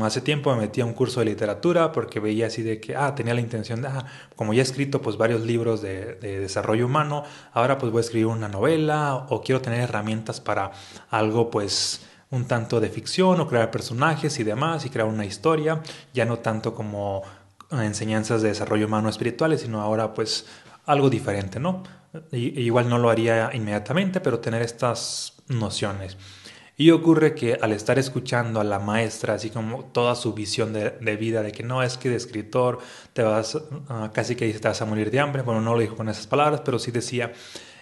hace 0.03 0.21
tiempo 0.21 0.53
me 0.55 0.61
metí 0.61 0.81
a 0.81 0.85
un 0.85 0.93
curso 0.93 1.19
de 1.19 1.25
literatura 1.25 1.91
porque 1.91 2.19
veía 2.19 2.47
así 2.47 2.63
de 2.63 2.79
que, 2.79 2.95
ah, 2.95 3.13
tenía 3.15 3.33
la 3.33 3.41
intención 3.41 3.81
de, 3.81 3.89
ah, 3.89 4.05
como 4.35 4.53
ya 4.53 4.61
he 4.61 4.63
escrito 4.63 5.01
pues 5.01 5.17
varios 5.17 5.41
libros 5.41 5.81
de, 5.81 6.15
desarrollo 6.15 6.85
humano, 6.85 7.23
ahora 7.53 7.77
pues 7.77 7.91
voy 7.91 7.99
a 7.99 8.01
escribir 8.01 8.27
una 8.27 8.47
novela 8.47 9.25
o 9.29 9.41
quiero 9.41 9.61
tener 9.61 9.81
herramientas 9.81 10.39
para 10.39 10.71
algo 11.09 11.49
pues 11.49 12.05
un 12.29 12.45
tanto 12.45 12.79
de 12.79 12.89
ficción 12.89 13.39
o 13.41 13.47
crear 13.47 13.71
personajes 13.71 14.39
y 14.39 14.43
demás 14.43 14.85
y 14.85 14.89
crear 14.89 15.07
una 15.07 15.25
historia, 15.25 15.81
ya 16.13 16.25
no 16.25 16.39
tanto 16.39 16.73
como 16.73 17.23
enseñanzas 17.71 18.41
de 18.41 18.49
desarrollo 18.49 18.87
humano 18.87 19.09
espirituales, 19.09 19.61
sino 19.61 19.81
ahora 19.81 20.13
pues 20.13 20.45
algo 20.85 21.09
diferente, 21.09 21.59
¿no? 21.59 21.83
igual 22.31 22.89
no 22.89 22.97
lo 22.97 23.09
haría 23.09 23.51
inmediatamente, 23.53 24.21
pero 24.21 24.39
tener 24.39 24.61
estas 24.61 25.33
nociones. 25.47 26.17
Y 26.79 26.91
ocurre 26.91 27.33
que 27.33 27.57
al 27.59 27.71
estar 27.71 27.97
escuchando 27.97 28.59
a 28.59 28.63
la 28.63 28.77
maestra, 28.77 29.33
así 29.33 29.49
como 29.49 29.85
toda 29.85 30.13
su 30.13 30.33
visión 30.33 30.73
de, 30.73 31.17
vida, 31.17 31.41
de 31.41 31.51
que 31.51 31.63
no 31.63 31.81
es 31.81 31.97
que 31.97 32.07
de 32.09 32.15
escritor 32.15 32.77
te 33.13 33.23
vas, 33.23 33.57
ah, 33.89 34.11
casi 34.13 34.35
que 34.35 34.47
te 34.53 34.67
vas 34.67 34.79
a 34.79 34.85
morir 34.85 35.09
de 35.09 35.19
hambre, 35.19 35.41
bueno, 35.41 35.59
no 35.59 35.73
lo 35.73 35.81
dijo 35.81 35.95
con 35.95 36.07
esas 36.07 36.27
palabras, 36.27 36.61
pero 36.63 36.77
sí 36.77 36.91
decía 36.91 37.33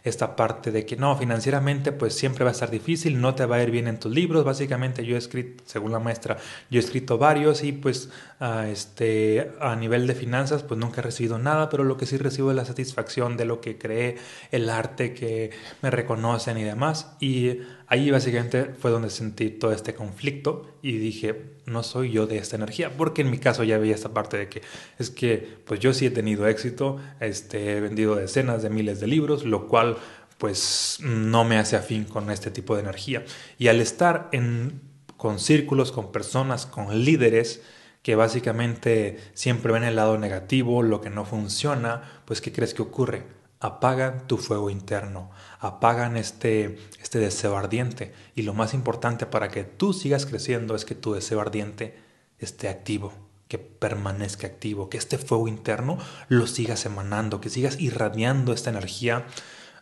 esta 0.05 0.35
parte 0.35 0.71
de 0.71 0.85
que 0.85 0.95
no, 0.95 1.17
financieramente 1.17 1.91
pues 1.91 2.13
siempre 2.13 2.45
va 2.45 2.51
a 2.51 2.53
estar 2.53 2.71
difícil, 2.71 3.19
no 3.19 3.35
te 3.35 3.45
va 3.45 3.57
a 3.57 3.63
ir 3.63 3.71
bien 3.71 3.87
en 3.87 3.99
tus 3.99 4.13
libros, 4.13 4.45
básicamente 4.45 5.03
yo 5.03 5.15
he 5.15 5.19
escrito, 5.19 5.63
según 5.65 5.91
la 5.91 5.99
maestra, 5.99 6.37
yo 6.69 6.79
he 6.79 6.83
escrito 6.83 7.17
varios 7.17 7.63
y 7.63 7.71
pues 7.73 8.09
a, 8.39 8.69
este, 8.69 9.51
a 9.59 9.75
nivel 9.75 10.07
de 10.07 10.15
finanzas 10.15 10.63
pues 10.63 10.79
nunca 10.79 11.01
he 11.01 11.03
recibido 11.03 11.39
nada, 11.39 11.69
pero 11.69 11.83
lo 11.83 11.97
que 11.97 12.05
sí 12.05 12.17
recibo 12.17 12.51
es 12.51 12.55
la 12.55 12.65
satisfacción 12.65 13.35
de 13.35 13.45
lo 13.45 13.61
que 13.61 13.77
creé, 13.77 14.17
el 14.51 14.69
arte 14.69 15.13
que 15.13 15.49
me 15.81 15.89
reconocen 15.89 16.57
y 16.57 16.63
demás. 16.63 17.15
Y 17.19 17.61
ahí 17.87 18.11
básicamente 18.11 18.65
fue 18.65 18.91
donde 18.91 19.09
sentí 19.09 19.49
todo 19.49 19.71
este 19.71 19.93
conflicto 19.93 20.75
y 20.81 20.97
dije, 20.97 21.55
no 21.65 21.81
soy 21.81 22.11
yo 22.11 22.27
de 22.27 22.37
esta 22.37 22.55
energía, 22.55 22.91
porque 22.95 23.21
en 23.21 23.31
mi 23.31 23.39
caso 23.39 23.63
ya 23.63 23.77
veía 23.77 23.95
esta 23.95 24.13
parte 24.13 24.37
de 24.37 24.49
que 24.49 24.61
es 24.99 25.09
que 25.09 25.57
pues 25.65 25.79
yo 25.79 25.93
sí 25.93 26.05
he 26.05 26.11
tenido 26.11 26.47
éxito, 26.47 26.99
este, 27.19 27.77
he 27.77 27.81
vendido 27.81 28.15
decenas 28.15 28.61
de 28.61 28.69
miles 28.69 28.99
de 28.99 29.07
libros, 29.07 29.45
lo 29.45 29.67
cual 29.67 29.94
pues 30.37 30.97
no 31.01 31.43
me 31.43 31.57
hace 31.57 31.75
afín 31.75 32.05
con 32.05 32.29
este 32.29 32.51
tipo 32.51 32.75
de 32.75 32.81
energía. 32.81 33.23
Y 33.57 33.67
al 33.67 33.81
estar 33.81 34.29
en, 34.31 34.81
con 35.17 35.39
círculos, 35.39 35.91
con 35.91 36.11
personas, 36.11 36.65
con 36.65 37.03
líderes, 37.03 37.61
que 38.01 38.15
básicamente 38.15 39.17
siempre 39.33 39.73
ven 39.73 39.83
el 39.83 39.95
lado 39.95 40.17
negativo, 40.17 40.83
lo 40.83 41.01
que 41.01 41.09
no 41.09 41.25
funciona, 41.25 42.21
pues 42.25 42.41
¿qué 42.41 42.51
crees 42.51 42.73
que 42.73 42.83
ocurre? 42.83 43.23
apagan 43.59 44.27
tu 44.27 44.37
fuego 44.37 44.69
interno, 44.69 45.31
apagan 45.59 46.17
este, 46.17 46.77
este 47.01 47.19
deseo 47.19 47.57
ardiente. 47.57 48.13
Y 48.35 48.43
lo 48.43 48.53
más 48.53 48.73
importante 48.73 49.25
para 49.25 49.49
que 49.49 49.63
tú 49.63 49.93
sigas 49.93 50.25
creciendo 50.25 50.75
es 50.75 50.85
que 50.85 50.95
tu 50.95 51.13
deseo 51.13 51.41
ardiente 51.41 51.97
esté 52.37 52.69
activo, 52.69 53.13
que 53.47 53.57
permanezca 53.57 54.47
activo, 54.47 54.89
que 54.89 54.97
este 54.97 55.17
fuego 55.17 55.47
interno 55.47 55.97
lo 56.27 56.47
sigas 56.47 56.85
emanando, 56.85 57.41
que 57.41 57.49
sigas 57.49 57.79
irradiando 57.79 58.53
esta 58.53 58.69
energía 58.69 59.25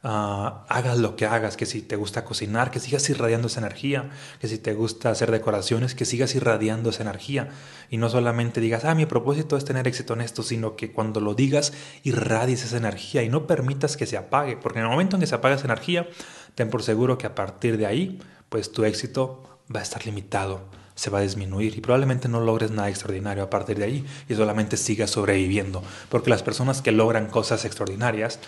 Ah, 0.06 0.66
hagas 0.68 0.98
lo 0.98 1.16
que 1.16 1.26
hagas, 1.26 1.56
que 1.56 1.66
si 1.66 1.82
te 1.82 1.96
gusta 1.96 2.26
cocinar, 2.26 2.72
que 2.72 2.82
sigas 2.82 3.10
irradiando 3.10 3.48
esa 3.48 3.62
energía, 3.62 4.10
que 4.42 4.50
si 4.50 4.58
te 4.58 4.74
gusta 4.74 5.10
hacer 5.10 5.32
decoraciones, 5.32 5.96
que 5.96 6.04
sigas 6.04 6.36
irradiando 6.36 6.90
esa 6.90 7.04
energía. 7.04 7.52
Y 7.90 7.96
no 7.96 8.10
solamente 8.10 8.60
digas, 8.60 8.84
ah, 8.84 8.96
mi 8.96 9.06
propósito 9.06 9.56
es 9.56 9.64
tener 9.64 9.88
éxito 9.88 10.14
en 10.14 10.20
esto, 10.20 10.44
sino 10.44 10.76
que 10.76 10.92
cuando 10.92 11.22
lo 11.22 11.36
digas, 11.36 11.72
irradies 12.04 12.66
esa 12.66 12.76
energía 12.76 13.24
y 13.24 13.30
no 13.30 13.48
permitas 13.48 13.96
que 13.96 14.06
se 14.06 14.18
apague, 14.18 14.58
porque 14.58 14.80
en 14.80 14.86
el 14.86 14.92
momento 14.92 15.16
en 15.16 15.22
que 15.22 15.28
se 15.28 15.36
apague 15.36 15.56
esa 15.56 15.66
energía, 15.66 16.10
ten 16.56 16.70
por 16.70 16.84
seguro 16.84 17.18
que 17.18 17.28
a 17.28 17.34
partir 17.34 17.78
de 17.78 17.86
ahí, 17.86 18.20
pues 18.50 18.74
tu 18.74 18.84
éxito 18.84 19.62
va 19.74 19.80
a 19.80 19.84
estar 19.84 20.06
limitado 20.06 20.84
se 20.96 21.10
va 21.10 21.20
a 21.20 21.22
disminuir 21.22 21.76
y 21.76 21.82
probablemente 21.82 22.30
no 22.30 22.40
logres 22.40 22.72
nada 22.72 22.90
extraordinario 22.90 23.44
a 23.44 23.50
partir 23.50 23.78
de 23.78 23.86
ahí 23.86 24.06
y 24.30 24.36
solamente 24.36 24.78
sigas 24.78 25.10
sobreviviendo. 25.10 25.84
Porque 26.10 26.30
las 26.30 26.44
personas 26.44 26.82
que 26.82 26.92
logran 26.92 27.28
cosas 27.28 27.66
extraordinarias 27.66 28.40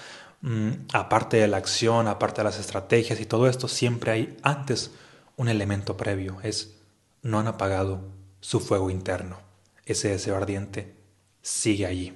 aparte 0.94 1.38
de 1.38 1.48
la 1.48 1.58
acción, 1.58 2.08
aparte 2.08 2.42
de 2.42 2.46
las 2.46 2.60
estrategias 2.60 3.20
y 3.20 3.26
todo 3.26 3.48
esto, 3.48 3.68
siempre 3.68 4.12
hay 4.12 4.38
antes 4.44 4.92
un 5.38 5.50
elemento 5.50 5.98
previo, 5.98 6.38
es 6.44 6.76
no 7.24 7.40
han 7.40 7.48
apagado 7.48 8.02
su 8.42 8.60
fuego 8.60 8.90
interno. 8.90 9.40
Ese 9.86 10.10
deseo 10.10 10.36
ardiente 10.36 10.96
sigue 11.42 11.88
allí, 11.88 12.14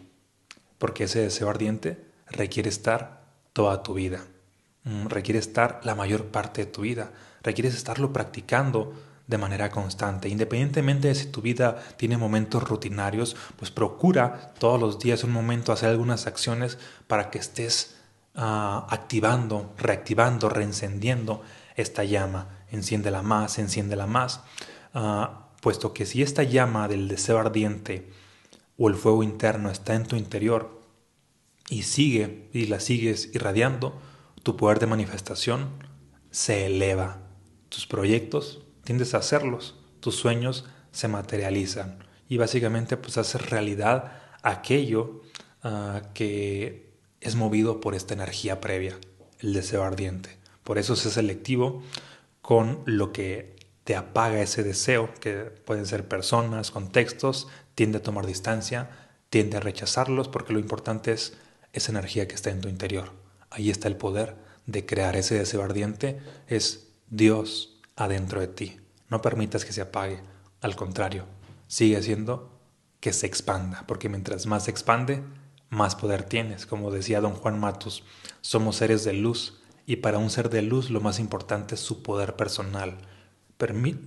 porque 0.78 1.06
ese 1.06 1.22
deseo 1.22 1.50
ardiente 1.50 2.06
requiere 2.28 2.70
estar 2.70 3.24
toda 3.54 3.82
tu 3.82 3.96
vida, 3.96 4.22
mm, 4.84 5.08
requiere 5.08 5.40
estar 5.40 5.82
la 5.84 5.96
mayor 5.96 6.26
parte 6.26 6.66
de 6.66 6.72
tu 6.72 6.82
vida, 6.82 7.12
requieres 7.42 7.76
estarlo 7.76 8.14
practicando 8.14 8.94
de 9.26 9.38
manera 9.38 9.70
constante. 9.70 10.30
Independientemente 10.30 11.08
de 11.08 11.16
si 11.16 11.28
tu 11.28 11.42
vida 11.42 11.84
tiene 11.98 12.18
momentos 12.18 12.68
rutinarios, 12.68 13.36
pues 13.58 13.72
procura 13.72 14.54
todos 14.60 14.80
los 14.80 15.00
días 15.00 15.24
un 15.24 15.32
momento 15.32 15.72
hacer 15.72 15.90
algunas 15.90 16.26
acciones 16.28 16.78
para 17.08 17.30
que 17.30 17.38
estés 17.38 17.99
Ah, 18.42 18.88
activando, 18.90 19.74
reactivando, 19.78 20.48
reencendiendo 20.48 21.42
esta 21.76 22.06
llama. 22.06 22.64
Enciéndela 22.72 23.22
más, 23.22 23.60
enciéndela 23.60 24.08
más. 24.08 24.40
Ah, 24.94 25.50
puesto 25.62 25.94
que 25.94 26.06
si 26.06 26.22
esta 26.22 26.44
llama 26.44 26.88
del 26.88 27.10
deseo 27.10 27.38
ardiente 27.38 28.10
o 28.78 28.88
el 28.88 28.96
fuego 28.96 29.24
interno 29.24 29.70
está 29.70 29.94
en 29.94 30.06
tu 30.06 30.16
interior 30.16 30.80
y 31.68 31.84
sigue 31.84 32.48
y 32.54 32.68
la 32.68 32.80
sigues 32.80 33.30
irradiando, 33.34 34.00
tu 34.42 34.56
poder 34.56 34.80
de 34.80 34.88
manifestación 34.88 35.72
se 36.32 36.68
eleva. 36.68 37.18
Tus 37.68 37.88
proyectos 37.88 38.62
tiendes 38.86 39.16
a 39.16 39.18
hacerlos, 39.18 39.76
tus 40.00 40.16
sueños 40.16 40.64
se 40.94 41.10
materializan 41.10 42.06
y 42.30 42.38
básicamente 42.38 42.96
pues 42.96 43.18
haces 43.18 43.50
realidad 43.50 44.14
aquello 44.44 45.24
ah, 45.62 46.04
que 46.14 46.89
es 47.22 47.36
movido 47.36 47.82
por 47.82 47.96
esta 47.96 48.14
energía 48.14 48.62
previa, 48.62 48.98
el 49.40 49.54
deseo 49.54 49.84
ardiente. 49.84 50.38
Por 50.64 50.78
eso 50.78 50.96
sé 50.96 51.10
selectivo 51.10 51.84
con 52.42 52.82
lo 52.86 53.12
que 53.12 53.56
te 53.84 53.96
apaga 53.96 54.42
ese 54.42 54.64
deseo, 54.64 55.10
que 55.20 55.34
pueden 55.36 55.86
ser 55.86 56.08
personas, 56.08 56.72
contextos, 56.72 57.48
tiende 57.76 57.98
a 57.98 58.04
tomar 58.04 58.26
distancia, 58.26 58.90
tiende 59.30 59.58
a 59.58 59.62
rechazarlos, 59.62 60.28
porque 60.28 60.54
lo 60.54 60.60
importante 60.60 61.12
es 61.12 61.34
esa 61.74 61.92
energía 61.92 62.28
que 62.28 62.36
está 62.36 62.50
en 62.52 62.62
tu 62.62 62.70
interior. 62.70 63.12
Ahí 63.50 63.70
está 63.70 63.88
el 63.88 63.96
poder 63.96 64.36
de 64.66 64.86
crear 64.86 65.16
ese 65.16 65.36
deseo 65.36 65.64
ardiente, 65.64 66.20
es 66.48 66.88
Dios 67.10 67.80
adentro 67.96 68.40
de 68.40 68.48
ti. 68.48 68.80
No 69.10 69.22
permitas 69.22 69.66
que 69.66 69.74
se 69.74 69.82
apague, 69.82 70.20
al 70.62 70.76
contrario, 70.76 71.26
sigue 71.68 71.98
haciendo 71.98 72.60
que 73.00 73.14
se 73.14 73.26
expanda, 73.26 73.86
porque 73.88 74.10
mientras 74.10 74.46
más 74.46 74.66
se 74.66 74.72
expande, 74.72 75.24
más 75.70 75.96
poder 75.96 76.24
tienes. 76.24 76.66
Como 76.66 76.92
decía 76.92 77.22
don 77.22 77.36
Juan 77.36 77.60
Matus, 77.60 78.04
somos 78.42 78.78
seres 78.78 79.04
de 79.04 79.14
luz 79.14 79.62
y 79.86 79.98
para 79.98 80.18
un 80.18 80.30
ser 80.30 80.50
de 80.50 80.62
luz 80.62 80.90
lo 80.90 81.02
más 81.02 81.20
importante 81.20 81.76
es 81.76 81.82
su 81.82 82.04
poder 82.04 82.36
personal. 82.36 82.98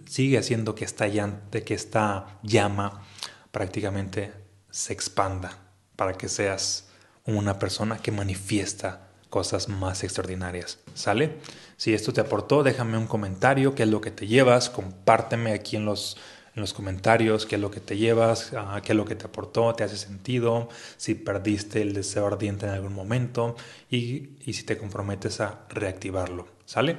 sigue 0.07 0.39
haciendo 0.39 0.75
que 0.75 0.85
esta, 0.85 1.07
que 1.51 1.75
esta 1.75 2.39
llama 2.43 3.03
prácticamente 3.51 4.33
se 4.71 4.93
expanda 4.93 5.59
para 5.97 6.15
que 6.15 6.29
seas 6.29 6.89
una 7.25 7.59
persona 7.59 7.99
que 7.99 8.11
manifiesta 8.11 9.09
cosas 9.29 9.69
más 9.69 10.05
extraordinarias. 10.05 10.79
¿Sale? 10.95 11.39
Si 11.77 11.95
esto 11.95 12.13
te 12.13 12.21
aportó, 12.21 12.63
déjame 12.63 12.99
un 12.99 13.07
comentario, 13.07 13.75
qué 13.75 13.85
es 13.85 13.89
lo 13.89 14.01
que 14.01 14.11
te 14.11 14.27
llevas, 14.27 14.71
compárteme 14.71 15.53
aquí 15.53 15.77
en 15.77 15.85
los 15.85 16.17
en 16.55 16.61
los 16.61 16.75
comentarios 16.75 17.47
qué 17.47 17.57
es 17.57 17.61
lo 17.61 17.71
que 17.71 17.81
te 17.81 17.97
llevas, 17.97 18.53
ah, 18.57 18.81
qué 18.85 18.93
es 18.93 18.97
lo 18.97 19.05
que 19.05 19.15
te 19.15 19.27
aportó, 19.27 19.75
te 19.75 19.85
hace 19.85 19.97
sentido, 19.97 20.69
si 20.97 21.15
perdiste 21.15 21.81
el 21.81 21.95
deseo 21.95 22.27
ardiente 22.27 22.67
en 22.67 22.73
algún 22.73 22.93
momento 22.93 23.57
y, 23.91 24.31
si 24.41 24.65
te 24.65 24.77
comprometes 24.77 25.41
a 25.41 25.61
reactivarlo. 25.71 26.47
¿Sale? 26.65 26.97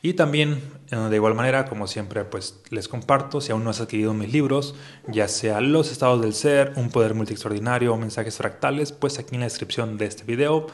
Y 0.00 0.12
también, 0.12 0.60
eh, 0.90 0.96
de 0.96 1.16
igual 1.16 1.34
manera, 1.34 1.64
como 1.64 1.88
siempre, 1.88 2.24
pues 2.24 2.60
les 2.70 2.86
comparto, 2.86 3.40
si 3.40 3.50
aún 3.50 3.64
no 3.64 3.70
has 3.70 3.80
adquirido 3.80 4.14
mis 4.14 4.32
libros, 4.32 4.76
ya 5.08 5.26
sea 5.26 5.60
Los 5.60 5.90
estados 5.90 6.20
del 6.20 6.34
ser, 6.34 6.74
Un 6.76 6.90
poder 6.90 7.14
multi 7.14 7.32
extraordinario 7.32 7.94
o 7.94 7.96
Mensajes 7.96 8.36
fractales, 8.36 8.92
pues 8.92 9.18
aquí 9.18 9.34
en 9.34 9.40
la 9.40 9.46
descripción 9.46 9.98
de 9.98 10.06
este 10.06 10.22
video 10.22 10.66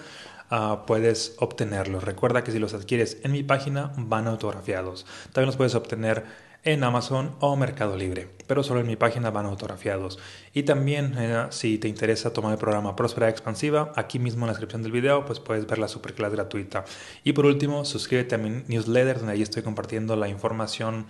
ah, 0.51 0.85
puedes 0.87 1.37
obtenerlos. 1.39 2.05
Recuerda 2.05 2.45
que 2.45 2.53
si 2.53 2.59
los 2.59 2.75
adquieres 2.75 3.19
en 3.23 3.33
mi 3.33 3.43
página, 3.45 3.93
van 3.97 4.27
autografiados. 4.27 5.07
También 5.33 5.47
los 5.47 5.57
puedes 5.57 5.75
obtener 5.75 6.25
en 6.65 6.83
Amazon 6.83 7.37
o 7.41 7.57
Mercado 7.57 7.97
Libre, 7.97 8.29
pero 8.47 8.63
solo 8.63 8.81
en 8.81 8.87
mi 8.87 8.97
página 8.97 9.31
van 9.31 9.47
autografiados. 9.47 10.19
Y 10.53 10.63
también, 10.63 11.15
eh, 11.19 11.47
si 11.51 11.79
te 11.79 11.89
interesa 11.89 12.33
tomar 12.33 12.53
el 12.53 12.59
programa 12.59 12.97
Próspera 12.97 13.29
Expansiva, 13.29 13.93
aquí 13.97 14.19
mismo 14.19 14.45
en 14.45 14.49
la 14.49 14.53
descripción 14.53 14.83
del 14.83 14.93
video, 14.93 15.27
pues 15.27 15.41
puedes 15.41 15.67
ver 15.67 15.79
la 15.79 15.89
superclass 15.89 16.33
gratuita. 16.33 16.85
Y 17.23 17.35
por 17.35 17.45
último, 17.45 17.85
suscríbete 17.85 18.35
a 18.35 18.39
mi 18.39 18.63
newsletter, 18.67 19.19
donde 19.19 19.33
ahí 19.33 19.43
estoy 19.43 19.63
compartiendo 19.63 20.17
la 20.17 20.29
información 20.29 21.07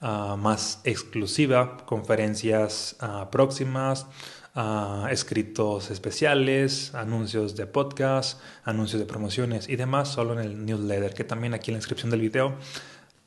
ah, 0.00 0.36
más 0.38 0.80
exclusiva, 0.84 1.78
conferencias 1.84 2.96
ah, 3.00 3.28
próximas, 3.32 4.06
ah, 4.54 5.08
escritos 5.10 5.90
especiales, 5.90 6.94
anuncios 6.94 7.56
de 7.56 7.66
podcast, 7.66 8.40
anuncios 8.62 9.00
de 9.00 9.06
promociones 9.06 9.68
y 9.68 9.74
demás, 9.74 10.08
solo 10.08 10.34
en 10.34 10.46
el 10.46 10.64
newsletter, 10.64 11.12
que 11.12 11.24
también 11.24 11.54
aquí 11.54 11.72
en 11.72 11.74
la 11.74 11.78
descripción 11.78 12.12
del 12.12 12.20
video 12.20 12.54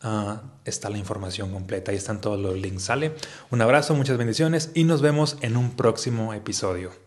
Ah, 0.01 0.43
está 0.65 0.89
la 0.89 0.97
información 0.97 1.51
completa. 1.51 1.91
Ahí 1.91 1.97
están 1.97 2.21
todos 2.21 2.39
los 2.39 2.55
links. 2.55 2.83
Sale. 2.83 3.15
Un 3.51 3.61
abrazo, 3.61 3.95
muchas 3.95 4.17
bendiciones 4.17 4.71
y 4.73 4.83
nos 4.83 5.01
vemos 5.01 5.37
en 5.41 5.57
un 5.57 5.71
próximo 5.71 6.33
episodio. 6.33 7.04